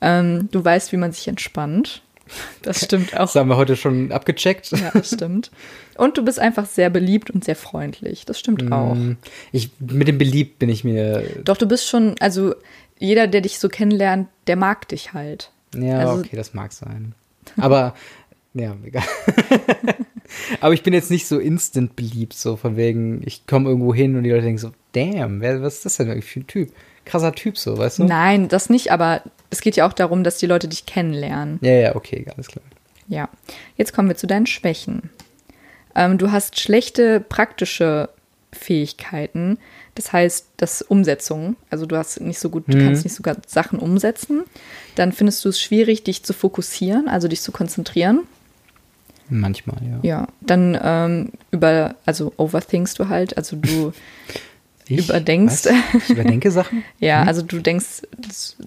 [0.01, 2.01] Ähm, du weißt, wie man sich entspannt.
[2.63, 3.19] Das stimmt auch.
[3.31, 4.71] Das haben wir heute schon abgecheckt.
[4.71, 5.51] Ja, das stimmt.
[5.97, 8.25] Und du bist einfach sehr beliebt und sehr freundlich.
[8.25, 8.95] Das stimmt auch.
[8.95, 9.17] Mm,
[9.51, 11.23] Ich, mit dem Beliebt bin ich mir.
[11.43, 12.55] Doch, du bist schon, also
[12.99, 15.51] jeder, der dich so kennenlernt, der mag dich halt.
[15.75, 17.13] Ja, Also- okay, das mag sein.
[17.57, 17.93] Aber,
[18.53, 19.03] ja, egal.
[20.61, 24.15] Aber ich bin jetzt nicht so instant beliebt, so von wegen, ich komme irgendwo hin
[24.15, 26.71] und die Leute denken so, damn, wer, was ist das denn eigentlich für ein Typ?
[27.05, 28.05] Krasser Typ, so, weißt du?
[28.05, 29.21] Nein, das nicht, aber
[29.51, 31.59] es geht ja auch darum, dass die Leute dich kennenlernen.
[31.61, 32.63] Ja, ja, okay, alles klar.
[33.07, 33.29] Ja,
[33.77, 35.11] jetzt kommen wir zu deinen Schwächen.
[35.95, 38.09] Ähm, du hast schlechte praktische
[38.55, 39.57] Fähigkeiten,
[39.93, 41.55] das heißt, das Umsetzung.
[41.69, 42.85] Also du hast nicht so gut, du Mhm.
[42.85, 44.43] kannst nicht sogar Sachen umsetzen.
[44.95, 48.21] Dann findest du es schwierig, dich zu fokussieren, also dich zu konzentrieren.
[49.29, 49.99] Manchmal, ja.
[50.03, 53.91] Ja, dann ähm, über, also overthinkst du halt, also du,
[54.87, 55.65] Ich, Überdenkst.
[55.65, 56.03] Was?
[56.03, 56.83] Ich überdenke Sachen?
[56.99, 58.03] ja, also du denkst,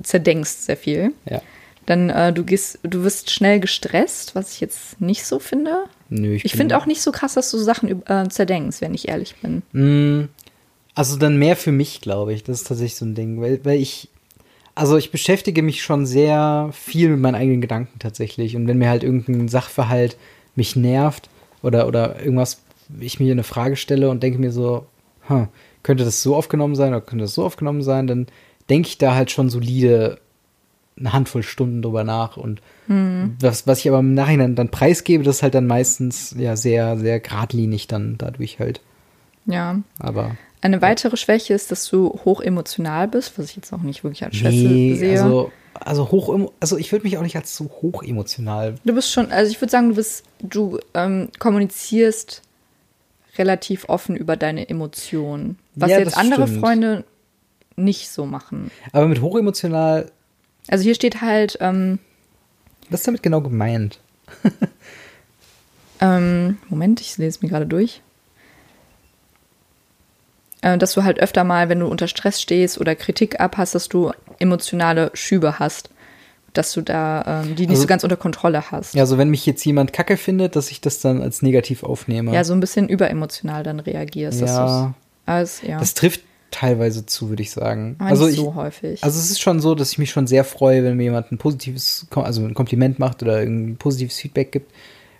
[0.03, 1.12] zerdenkst sehr viel.
[1.30, 1.41] Ja.
[1.86, 5.84] Dann äh, du gehst, du wirst schnell gestresst, was ich jetzt nicht so finde.
[6.11, 9.09] Nö, Ich bin- finde auch nicht so krass, dass du Sachen äh, zerdenkst, wenn ich
[9.09, 9.62] ehrlich bin.
[9.72, 10.28] Mm,
[10.94, 12.42] Also dann mehr für mich, glaube ich.
[12.44, 14.09] Das ist tatsächlich so ein Ding, weil, weil ich,
[14.74, 18.56] also ich beschäftige mich schon sehr viel mit meinen eigenen Gedanken tatsächlich.
[18.56, 20.16] Und wenn mir halt irgendein Sachverhalt
[20.56, 21.28] mich nervt,
[21.62, 22.62] oder, oder irgendwas,
[23.00, 24.86] ich mir eine Frage stelle und denke mir so,
[25.28, 25.46] huh,
[25.82, 28.26] könnte das so aufgenommen sein oder könnte das so aufgenommen sein, dann
[28.70, 30.18] denke ich da halt schon solide
[30.99, 33.36] eine Handvoll Stunden drüber nach und Mhm.
[33.40, 36.96] was, was ich aber im Nachhinein dann preisgebe, das ist halt dann meistens ja sehr,
[36.96, 38.80] sehr geradlinig dann dadurch halt.
[39.44, 39.80] Ja.
[39.99, 44.05] Aber Eine weitere Schwäche ist, dass du hoch emotional bist, was ich jetzt auch nicht
[44.05, 45.22] wirklich als Schwäche nee, sehe.
[45.22, 48.74] also, also hoch, also ich würde mich auch nicht als so hoch emotional.
[48.84, 52.42] Du bist schon, also ich würde sagen, du bist, du ähm, kommunizierst
[53.36, 55.59] relativ offen über deine Emotionen.
[55.74, 56.61] Was Ja, jetzt andere stimmt.
[56.61, 57.05] Freunde
[57.76, 58.70] nicht so machen.
[58.92, 60.11] Aber mit hoch emotional,
[60.68, 61.98] Also hier steht halt, ähm,
[62.90, 63.98] was ist damit genau gemeint?
[66.00, 68.02] ähm, Moment, ich lese es mir gerade durch.
[70.60, 73.88] Äh, dass du halt öfter mal, wenn du unter Stress stehst oder Kritik abhast, dass
[73.88, 75.90] du emotionale Schübe hast.
[76.54, 78.94] Dass du da ähm, die nicht Also- so ganz unter Kontrolle hast.
[78.94, 82.32] Ja, also wenn mich jetzt jemand kacke findet, dass ich das dann als negativ aufnehme.
[82.32, 84.40] Ja, so ein bisschen überemotional dann reagierst.
[84.40, 84.94] Ja.
[85.26, 85.78] als, ja.
[85.78, 87.96] Das trifft teilweise zu, würde ich sagen.
[87.99, 89.05] Aber also nicht ich, so häufig.
[89.05, 91.38] Also es ist schon so, dass ich mich schon sehr freue, wenn mir jemand ein
[91.38, 94.72] positives, also ein Kompliment macht oder ein positives Feedback gibt.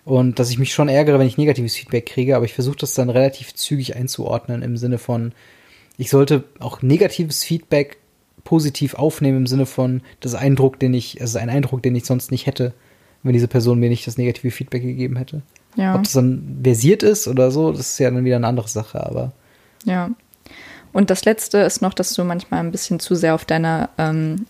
[0.05, 2.93] Und dass ich mich schon ärgere, wenn ich negatives Feedback kriege, aber ich versuche das
[2.93, 5.33] dann relativ zügig einzuordnen im Sinne von,
[5.97, 7.97] ich sollte auch negatives Feedback
[8.43, 12.05] positiv aufnehmen im Sinne von, das ist Eindruck, den ich, also ein Eindruck, den ich
[12.05, 12.73] sonst nicht hätte,
[13.21, 15.41] wenn diese Person mir nicht das negative Feedback gegeben hätte.
[15.75, 15.93] ja.
[15.93, 19.05] Ob das dann versiert ist oder so, das ist ja dann wieder eine andere Sache,
[19.05, 19.33] aber
[19.85, 20.09] Ja.
[20.93, 24.47] Und das Letzte ist noch, dass du manchmal ein bisschen zu sehr auf deine ähm,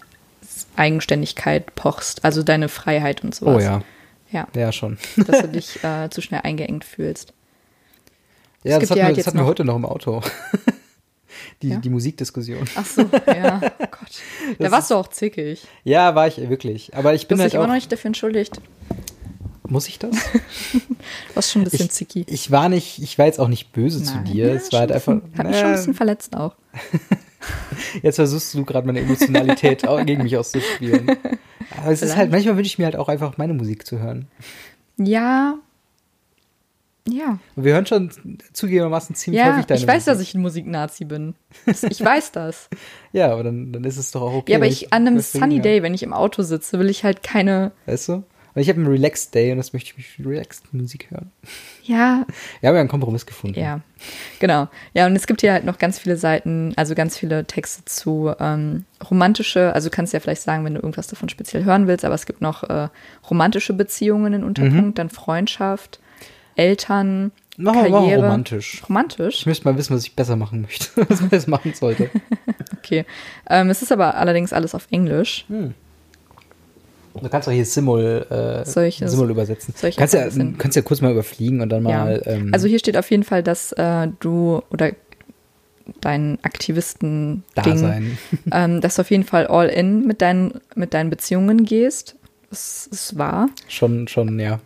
[0.75, 3.57] Eigenständigkeit pochst, also deine Freiheit und sowas.
[3.57, 3.81] oh ja,
[4.31, 4.97] Ja, ja schon.
[5.17, 7.33] dass du dich äh, zu schnell eingeengt fühlst.
[8.63, 10.21] Ja, gibt das hatten, ja wir, halt das hatten wir heute noch im Auto.
[11.61, 11.77] die, Ja?
[11.77, 12.67] die Musikdiskussion.
[12.75, 14.21] Ach so, ja, oh Gott.
[14.57, 15.65] Da Das warst du auch zickig.
[15.83, 16.93] Ja, war ich wirklich.
[16.95, 17.67] Aber ich bin hast halt immer auch.
[17.67, 18.59] noch nicht dafür entschuldigt.
[19.69, 20.15] Muss ich das?
[21.29, 22.25] Du warst schon ein bisschen Ich, zicky.
[22.27, 24.25] ich war nicht, ich war jetzt auch nicht böse zu Nein.
[24.25, 24.47] dir.
[24.49, 25.13] Ja, es war halt einfach.
[25.37, 26.55] Hat mich schon ein bisschen verletzt auch.
[28.03, 31.09] jetzt versuchst du gerade meine Emotionalität gegen mich auszuspielen.
[31.77, 32.17] Aber es ist Vielleicht.
[32.17, 34.27] halt, manchmal wünsche ich mir halt auch einfach meine Musik zu hören.
[34.97, 35.55] Ja.
[37.07, 37.39] Ja.
[37.55, 38.11] Und wir hören schon
[38.53, 40.13] zugegebenermaßen ziemlich Ja, häufig deine ich weiß, Musik.
[40.13, 41.35] dass ich ein Musiknazi bin.
[41.65, 42.69] Ich weiß das.
[43.13, 44.51] Ja, aber dann, dann ist es doch auch okay.
[44.51, 45.61] ja, aber ich an einem was Sunny habe.
[45.63, 47.71] Day, wenn ich im Auto sitze, will ich halt keine.
[47.87, 48.23] Weißt du?
[48.59, 51.31] Und ich habe einen Relaxed Day und das möchte ich mich für Relaxed Musik hören.
[51.83, 52.25] Ja,
[52.59, 53.57] Wir haben ja einen Kompromiss gefunden.
[53.57, 53.79] ja.
[54.39, 54.67] Genau.
[54.93, 58.33] Ja, und es gibt hier halt noch ganz viele Seiten, also ganz viele Texte zu
[58.37, 62.03] ähm, romantische, also du kannst ja vielleicht sagen, wenn du irgendwas davon speziell hören willst,
[62.03, 62.89] aber es gibt noch äh,
[63.29, 66.01] romantische Beziehungen in Unterpunkt, dann Freundschaft,
[66.57, 68.23] Eltern, Machen wir mal Karriere.
[68.23, 68.81] romantisch.
[68.89, 69.35] Romantisch?
[69.39, 72.09] Ich müsste mal wissen, was ich besser machen möchte, was man jetzt machen sollte.
[72.81, 73.05] Okay.
[73.49, 75.45] Ähm, es ist aber allerdings alles auf Englisch.
[77.21, 79.73] Du kannst doch hier Simul, äh, das- Simul übersetzen.
[79.95, 82.21] kannst ja, kannst ja kurz mal überfliegen und dann mal.
[82.25, 82.31] ja.
[82.31, 84.91] Ähm, also hier steht auf jeden Fall, dass äh, du oder
[86.01, 88.17] dein Aktivisten da Ding, sein.
[88.51, 92.15] ähm, dass du auf jeden Fall all in mit deinen, mit deinen Beziehungen gehst.
[92.49, 93.49] Das ist wahr.
[93.67, 94.59] Schon, schon, ja.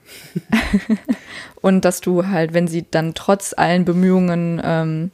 [1.62, 5.12] Und dass du halt, wenn sie dann trotz allen Bemühungen ähm,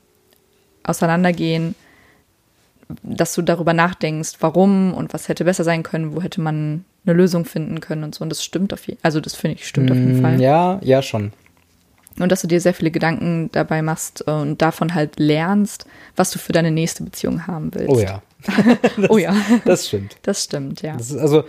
[0.83, 1.75] auseinandergehen,
[3.03, 7.15] dass du darüber nachdenkst, warum und was hätte besser sein können, wo hätte man eine
[7.15, 8.23] Lösung finden können und so.
[8.23, 10.41] Und das stimmt auf jeden Also das finde ich stimmt auf jeden Mm, Fall.
[10.41, 11.31] Ja, ja, schon.
[12.19, 15.85] Und dass du dir sehr viele Gedanken dabei machst äh, und davon halt lernst,
[16.15, 17.89] was du für deine nächste Beziehung haben willst.
[17.89, 18.21] Oh ja,
[19.09, 19.33] oh ja,
[19.65, 20.17] das stimmt.
[20.23, 20.97] das stimmt, ja.
[20.97, 21.43] Das ist also,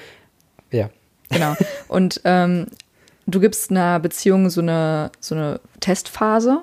[0.71, 0.91] ja.
[1.31, 1.57] Genau.
[1.89, 2.67] Und ähm,
[3.27, 6.63] du gibst einer Beziehung so eine, so eine Testphase.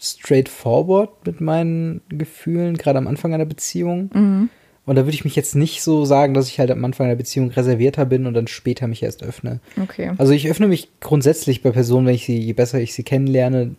[0.00, 4.48] straightforward mit meinen Gefühlen, gerade am Anfang einer Beziehung.
[4.86, 7.16] Und da würde ich mich jetzt nicht so sagen, dass ich halt am Anfang einer
[7.16, 9.58] Beziehung reservierter bin und dann später mich erst öffne.
[9.82, 10.12] Okay.
[10.16, 13.74] Also ich öffne mich grundsätzlich bei Personen, wenn ich sie, je besser ich sie kennenlerne,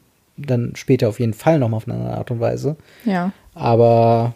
[0.46, 2.76] dann später auf jeden Fall nochmal auf eine andere Art und Weise.
[3.06, 3.32] Ja.
[3.56, 4.34] Aber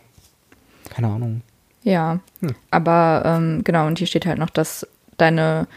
[0.89, 1.41] keine Ahnung.
[1.83, 2.19] Ja.
[2.41, 2.55] Hm.
[2.71, 4.87] Aber ähm, genau, und hier steht halt noch, dass
[5.17, 5.67] deine,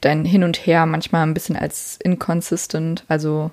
[0.00, 3.50] dein Hin und Her manchmal ein bisschen als inconsistent, also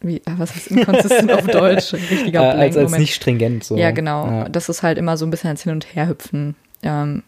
[0.00, 1.92] wie, ah, was ist inconsistent auf Deutsch?
[1.92, 3.76] Richtiger Äh, als, als nicht stringent so.
[3.76, 4.26] Ja, genau.
[4.26, 7.22] Ja, Das ist halt immer so ein bisschen als Hin- und Herhüpfen ähm,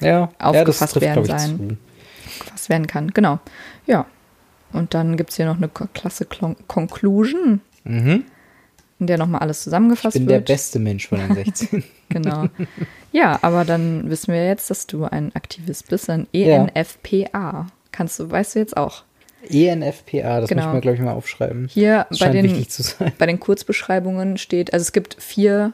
[0.00, 1.56] ja, ja das aufgefasst trifft, werden sein.
[1.56, 1.76] zu.
[2.44, 3.10] gefasst werden kann.
[3.12, 3.38] Genau.
[3.86, 4.06] Ja.
[4.72, 6.26] Und dann gibt es hier noch eine klasse
[6.66, 8.24] Conclusion, Mhm.
[9.00, 10.46] in der nochmal alles Ich zusammengefasst bin der wird.
[10.48, 11.84] beste Mensch von den 16.
[12.08, 12.46] Genau.
[13.10, 16.66] Ja, aber dann wissen wir jetzt, dass du ein Aktivist bist, ein E Ja.
[16.66, 17.68] ENFPA.
[17.90, 19.02] Kannst du, weißt du jetzt auch.
[19.48, 20.62] E ENFPA, das Genau.
[20.62, 21.68] muss ich mir, glaube ich, mal aufschreiben.
[21.68, 23.12] Hier bei den, wichtig zu sein.
[23.18, 25.72] bei den Kurzbeschreibungen steht, also es gibt vier,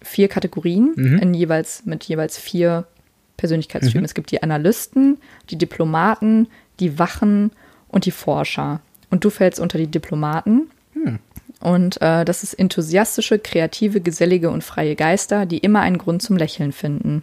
[0.00, 1.18] vier Kategorien Mhm.
[1.18, 2.86] in jeweils, mit jeweils vier
[3.36, 4.00] Persönlichkeitstypen.
[4.00, 4.04] Mhm.
[4.06, 5.18] Es gibt die Analysten,
[5.50, 6.46] die Diplomaten,
[6.80, 7.50] die Wachen
[7.88, 8.80] und die Forscher.
[9.10, 10.70] Und du fällst unter die Diplomaten.
[10.92, 11.18] Hm.
[11.60, 16.36] Und äh, das ist enthusiastische, kreative, gesellige und freie Geister, die immer einen Grund zum
[16.36, 17.22] Lächeln finden.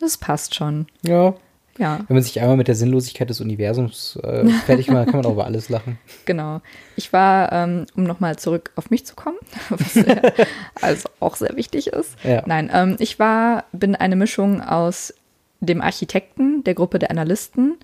[0.00, 0.86] Das passt schon.
[1.02, 1.34] Ja.
[1.78, 5.26] Ja, Wenn man sich einmal mit der Sinnlosigkeit des Universums äh, fertig macht, kann man
[5.26, 5.98] auch über alles lachen.
[6.26, 6.60] genau.
[6.96, 9.38] Ich war, ähm, um nochmal zurück auf mich zu kommen,
[9.70, 10.32] was äh,
[10.82, 12.16] also auch sehr wichtig ist.
[12.24, 12.42] Ja.
[12.44, 15.14] Nein, ähm, ich war, bin eine Mischung aus
[15.60, 17.76] dem Architekten der Gruppe der Analysten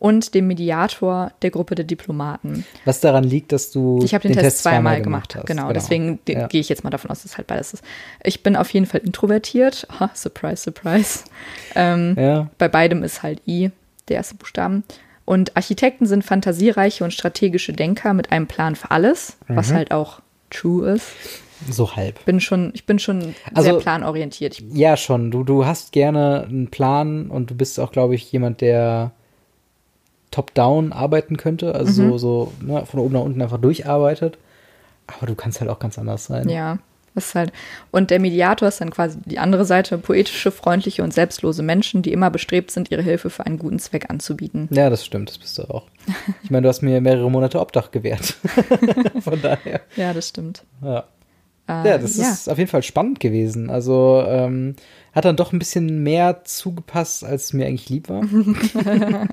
[0.00, 2.64] und dem Mediator der Gruppe der Diplomaten.
[2.84, 5.34] Was daran liegt, dass du Ich habe den, Test zweimal gemacht.
[5.34, 5.46] hast.
[5.46, 6.46] Genau, deswegen de- Ja.
[6.46, 7.82] gehe ich jetzt mal davon aus, dass es halt beides ist.
[8.22, 9.86] Ich bin auf jeden Fall introvertiert.
[9.98, 11.24] Ha, surprise, surprise.
[11.74, 13.70] Ähm, Ja, Bei beidem ist halt I,
[14.08, 14.84] der erste Buchstaben.
[15.24, 19.56] Und Architekten sind fantasiereiche und strategische Denker mit einem Plan für alles, Mhm.
[19.56, 20.20] was halt auch
[20.50, 21.06] true ist.
[21.68, 22.24] so halb.
[22.24, 24.60] Bin schon, ich bin schon Also- sehr planorientiert.
[24.60, 25.32] Ich, Ja, schon.
[25.32, 29.10] Du, du hast gerne einen Plan und du bist auch, glaube ich, jemand, der
[30.30, 31.74] top-down arbeiten könnte.
[31.74, 32.10] Also Mhm.
[32.10, 34.38] so, so ne, von oben nach unten einfach durcharbeitet.
[35.06, 36.48] Aber du kannst halt auch ganz anders sein.
[36.48, 36.78] ja,
[37.14, 37.52] das ist halt.
[37.90, 42.12] Und der Mediator ist dann quasi die andere Seite, poetische, freundliche und selbstlose Menschen, die
[42.12, 44.68] immer bestrebt sind, ihre Hilfe für einen guten Zweck anzubieten.
[44.70, 45.84] Ja, das stimmt, das bist du auch.
[46.44, 48.36] Ich meine, du hast mir mehrere Monate Obdach gewährt.
[49.20, 49.80] Von daher.
[49.96, 50.62] Ja, das stimmt.
[50.82, 51.00] Ja.
[51.66, 53.68] Äh, Ja, das ist auf jeden Fall spannend gewesen.
[53.70, 54.76] Also ähm,
[55.18, 58.22] hat dann doch ein bisschen mehr zugepasst, als mir eigentlich lieb war.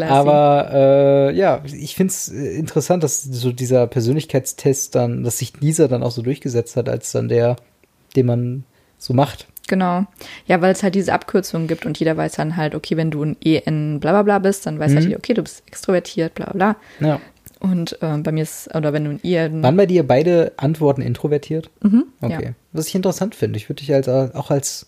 [0.00, 5.88] Aber äh, ja, ich finde es interessant, dass so dieser Persönlichkeitstest dann, dass sich dieser
[5.88, 7.56] dann auch so durchgesetzt hat, als dann der,
[8.16, 8.64] den man
[8.98, 9.46] so macht.
[9.66, 10.04] Genau.
[10.46, 13.22] Ja, weil es halt diese Abkürzungen gibt und jeder weiß dann halt, okay, wenn du
[13.24, 14.96] ein EN bla bla bla bist, dann weiß Mhm.
[14.96, 17.06] halt jeder, okay, du bist extrovertiert, bla bla bla.
[17.08, 17.20] Ja.
[17.60, 19.62] Und äh, bei mir ist, oder wenn du ein IN.
[19.62, 21.70] Waren bei dir beide Antworten introvertiert?
[21.82, 22.44] Mhm, Okay.
[22.44, 22.50] Ja.
[22.72, 23.56] Was ich interessant finde.
[23.56, 24.86] Ich würde dich als, auch als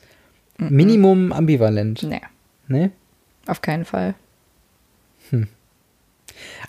[0.59, 2.03] Minimum ambivalent.
[2.03, 2.21] Nee,
[2.69, 2.91] Ne?
[3.47, 4.15] auf keinen Fall.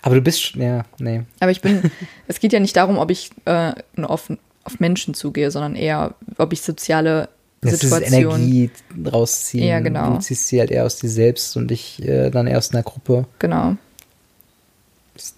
[0.02, 1.22] Aber du bist, ja, nee.
[1.40, 1.90] Aber ich bin,
[2.28, 4.30] es geht ja nicht darum, ob ich äh, nur auf,
[4.64, 7.28] auf Menschen zugehe, sondern eher, ob ich soziale
[7.60, 8.40] Das Situationen.
[8.42, 8.70] Energie
[9.06, 9.66] rausziehen.
[9.66, 10.14] Ja, genau.
[10.14, 12.82] Du ziehst sie halt eher aus dir selbst und ich äh, dann eher aus einer
[12.82, 13.26] Gruppe.
[13.38, 13.76] Genau.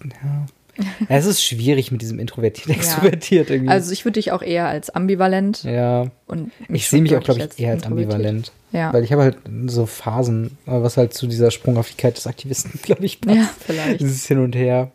[0.03, 0.45] Ja.
[0.77, 2.75] Ja, es ist schwierig mit diesem introvertiert, Ja.
[2.75, 3.71] extrovertiert irgendwie.
[3.71, 7.41] Also ich würde dich auch eher als ambivalent ja, und ich sehe mich auch, glaube
[7.41, 8.51] ich, eher als ambivalent.
[8.71, 8.93] Ja.
[8.93, 13.05] Weil ich habe halt so Phasen, äh, was halt zu dieser Sprunghaftigkeit des Aktivisten, glaube
[13.05, 13.35] ich, passt.
[13.35, 13.99] Ja, vielleicht.
[13.99, 14.91] Dieses Hin und Her.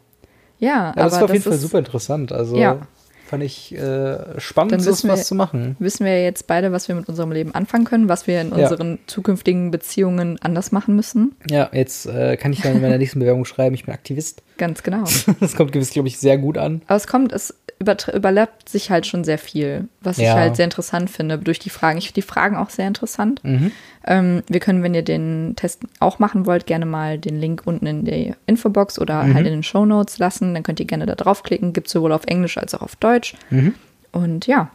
[0.58, 2.32] Ja, Aber, es war auf jeden Fall super interessant.
[2.32, 2.86] Also Ja.
[3.28, 5.76] Fand ich äh, spannend, so wir- was zu machen.
[5.78, 8.68] Wissen wir jetzt beide, was wir mit unserem Leben anfangen können, was wir in Ja.
[8.68, 11.34] unseren zukünftigen Beziehungen anders machen müssen.
[11.50, 14.42] Ja, jetzt äh, kann ich dann in meiner nächsten Bewerbung schreiben, ich bin Aktivist.
[14.58, 15.04] Ganz genau.
[15.40, 16.82] Das kommt gewiss, glaube ich, sehr gut an.
[16.86, 20.34] Aber es kommt, es überlappt sich halt schon sehr viel, was ich Ja.
[20.34, 21.98] halt sehr interessant finde durch die Fragen.
[21.98, 23.44] Ich finde die Fragen auch sehr interessant.
[23.44, 23.70] Mhm.
[24.06, 27.86] Ähm, wir können, wenn ihr den Test auch machen wollt, gerne mal den Link unten
[27.86, 29.34] in der Infobox oder Mhm.
[29.34, 30.54] halt in den Show Notes lassen.
[30.54, 31.72] Dann könnt ihr gerne da draufklicken.
[31.74, 33.34] Gibt sowohl auf Englisch als auch auf Deutsch.
[33.50, 33.74] Mhm.
[34.12, 34.70] Und ja,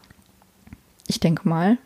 [1.07, 1.77] ich denke mal,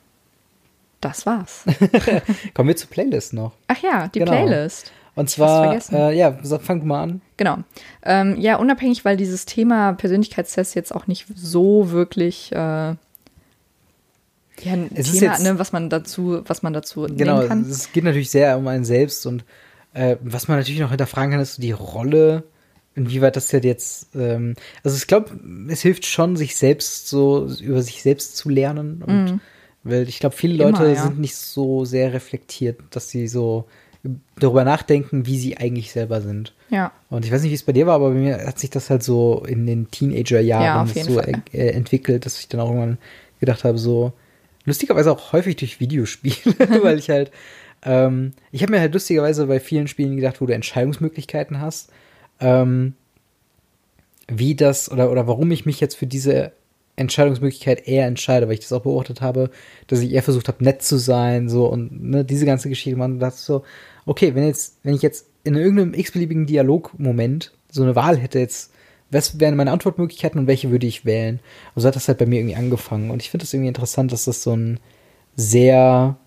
[1.01, 1.63] das war's.
[2.53, 3.53] Kommen wir zur Playlist noch.
[3.67, 4.31] Ach ja, die Genau.
[4.31, 4.91] Playlist.
[5.15, 7.21] Und zwar, äh, ja, fang mal an.
[7.37, 7.57] Genau.
[8.03, 12.97] Ähm, ja, unabhängig, weil dieses Thema Persönlichkeitstest jetzt auch nicht so wirklich äh, ja,
[14.65, 17.61] ein Es ist Thema, jetzt- ne, was man dazu, was man dazu Genau, nehmen kann.
[17.69, 19.43] es geht natürlich sehr um einen selbst und
[19.93, 22.43] äh, was man natürlich noch hinterfragen kann, ist so die Rolle,
[22.95, 25.31] inwieweit das jetzt, ähm, also ich glaube,
[25.69, 29.39] es hilft schon, sich selbst so über sich selbst zu lernen und
[29.83, 30.61] weil ich glaube, viele Mhm.
[30.61, 31.03] Immer, Leute ja.
[31.03, 33.65] sind nicht so sehr reflektiert, dass sie so
[34.37, 36.53] darüber nachdenken, wie sie eigentlich selber sind.
[36.69, 36.91] Ja.
[37.09, 38.89] Und ich weiß nicht, wie es bei dir war, aber bei mir hat sich das
[38.89, 41.41] halt so in den Ja, Teenager-Jahren jeden so Fall.
[41.53, 42.97] äh, entwickelt, dass ich dann auch irgendwann
[43.39, 44.13] gedacht habe, so
[44.65, 47.31] lustigerweise auch häufig durch Videospiele, weil ich halt,
[47.83, 51.91] ähm, ich habe mir halt lustigerweise bei vielen Spielen gedacht, wo du Entscheidungsmöglichkeiten hast,
[52.39, 52.93] ähm,
[54.27, 56.51] wie das oder, oder warum ich mich jetzt für diese
[56.95, 59.49] Entscheidungsmöglichkeit eher entscheide, weil ich das auch beobachtet habe,
[59.87, 63.19] dass ich eher versucht habe, nett zu sein, so und ne, diese ganze Geschichte, man
[63.19, 63.63] dachte so,
[64.05, 68.71] okay, wenn jetzt, wenn ich jetzt in irgendeinem x-beliebigen Dialogmoment so eine Wahl hätte, jetzt
[69.11, 71.39] was wären meine Antwortmöglichkeiten und welche würde ich wählen?
[71.75, 73.11] Und so hat das halt bei mir irgendwie angefangen.
[73.11, 74.79] Und ich finde das irgendwie interessant, dass das so ein
[75.35, 76.17] sehr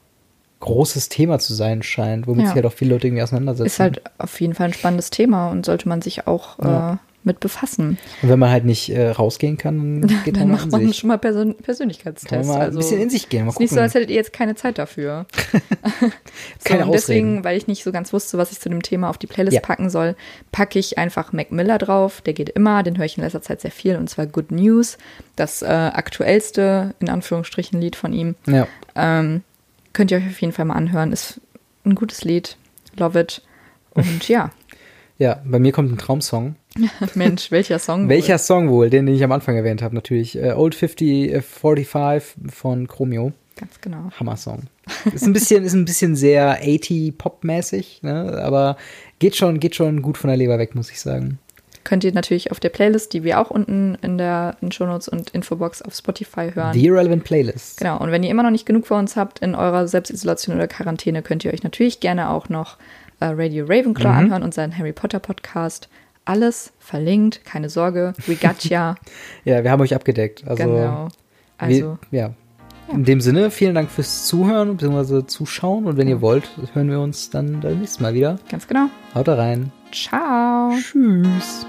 [0.61, 2.49] großes Thema zu sein scheint, womit Ja.
[2.49, 3.67] sich halt auch viele Leute irgendwie auseinandersetzen.
[3.67, 6.95] Ist halt auf jeden Fall ein spannendes Thema und sollte man sich auch Ja.
[6.95, 6.97] äh,
[7.29, 7.99] mit befassen.
[8.23, 10.97] und wenn man halt nicht äh, rausgehen kann, dann geht Dann man macht man sich.
[10.97, 12.47] schon mal Persön Persönlichkeitstest.
[12.49, 13.45] mal also ein bisschen in sich gehen.
[13.45, 15.27] Mal ist nicht so, als hättet ihr jetzt keine Zeit dafür.
[16.01, 16.09] so,
[16.65, 19.19] Keine und deswegen, weil ich nicht so ganz wusste, was ich zu dem Thema auf
[19.19, 19.61] die Playlist Ja.
[19.61, 20.17] packen soll,
[20.51, 22.21] packe ich einfach Mac Miller drauf.
[22.23, 24.99] Der geht immer, den höre ich in letzter Zeit sehr viel und zwar Good News,
[25.37, 28.35] das äh, aktuellste, in Anführungsstrichen, Lied von ihm.
[28.47, 28.67] Ja.
[28.97, 29.43] Ähm,
[29.93, 31.13] könnt ihr euch auf jeden Fall mal anhören.
[31.13, 31.41] Ist
[31.85, 32.57] ein gutes Lied.
[32.97, 33.43] Love it.
[33.91, 34.51] Und ja,
[35.21, 36.55] ja, bei mir kommt ein Traumsong.
[37.15, 38.03] Mensch, welcher Song?
[38.05, 38.09] wohl?
[38.11, 38.91] Welcher Song wohl?
[38.91, 40.37] Den, den ich am Anfang erwähnt habe, natürlich.
[40.37, 43.33] Äh, Old 5045 von Chromio.
[43.57, 44.11] Ganz genau.
[44.19, 44.65] Hammer-Song.
[45.13, 48.41] Ist ein bisschen, ist ein bisschen sehr 80-Pop-mäßig, ne?
[48.43, 48.77] aber
[49.19, 51.39] geht schon, geht schon gut von der Leber weg, muss ich sagen.
[51.85, 55.31] Könnt ihr natürlich auf der Playlist, die wir auch unten in der in Shownotes und
[55.31, 56.75] Infobox auf Spotify hören.
[56.75, 57.79] The Irrelevant Playlist.
[57.79, 60.69] Genau, und wenn ihr immer noch nicht genug von uns habt in eurer Selbstisolation oder
[60.69, 62.77] Quarantäne, könnt ihr euch natürlich gerne auch noch
[63.21, 64.19] äh, Radio Ravenclaw Mhm.
[64.19, 65.89] anhören, unseren Harry Potter Podcast.
[66.29, 68.97] Alles verlinkt, keine Sorge, we got ya.
[69.45, 70.47] Ja, wir haben euch abgedeckt.
[70.47, 71.09] Also, genau.
[71.57, 72.31] Also, wir, ja.
[72.93, 75.27] In dem Sinne, vielen Dank fürs Zuhören bzw.
[75.27, 78.39] Zuschauen und wenn ihr wollt, hören wir uns dann beim nächsten Mal wieder.
[78.51, 78.89] ganz genau.
[79.15, 79.73] Haut da rein.
[79.91, 80.71] Ciao.
[80.79, 81.67] Tschüss.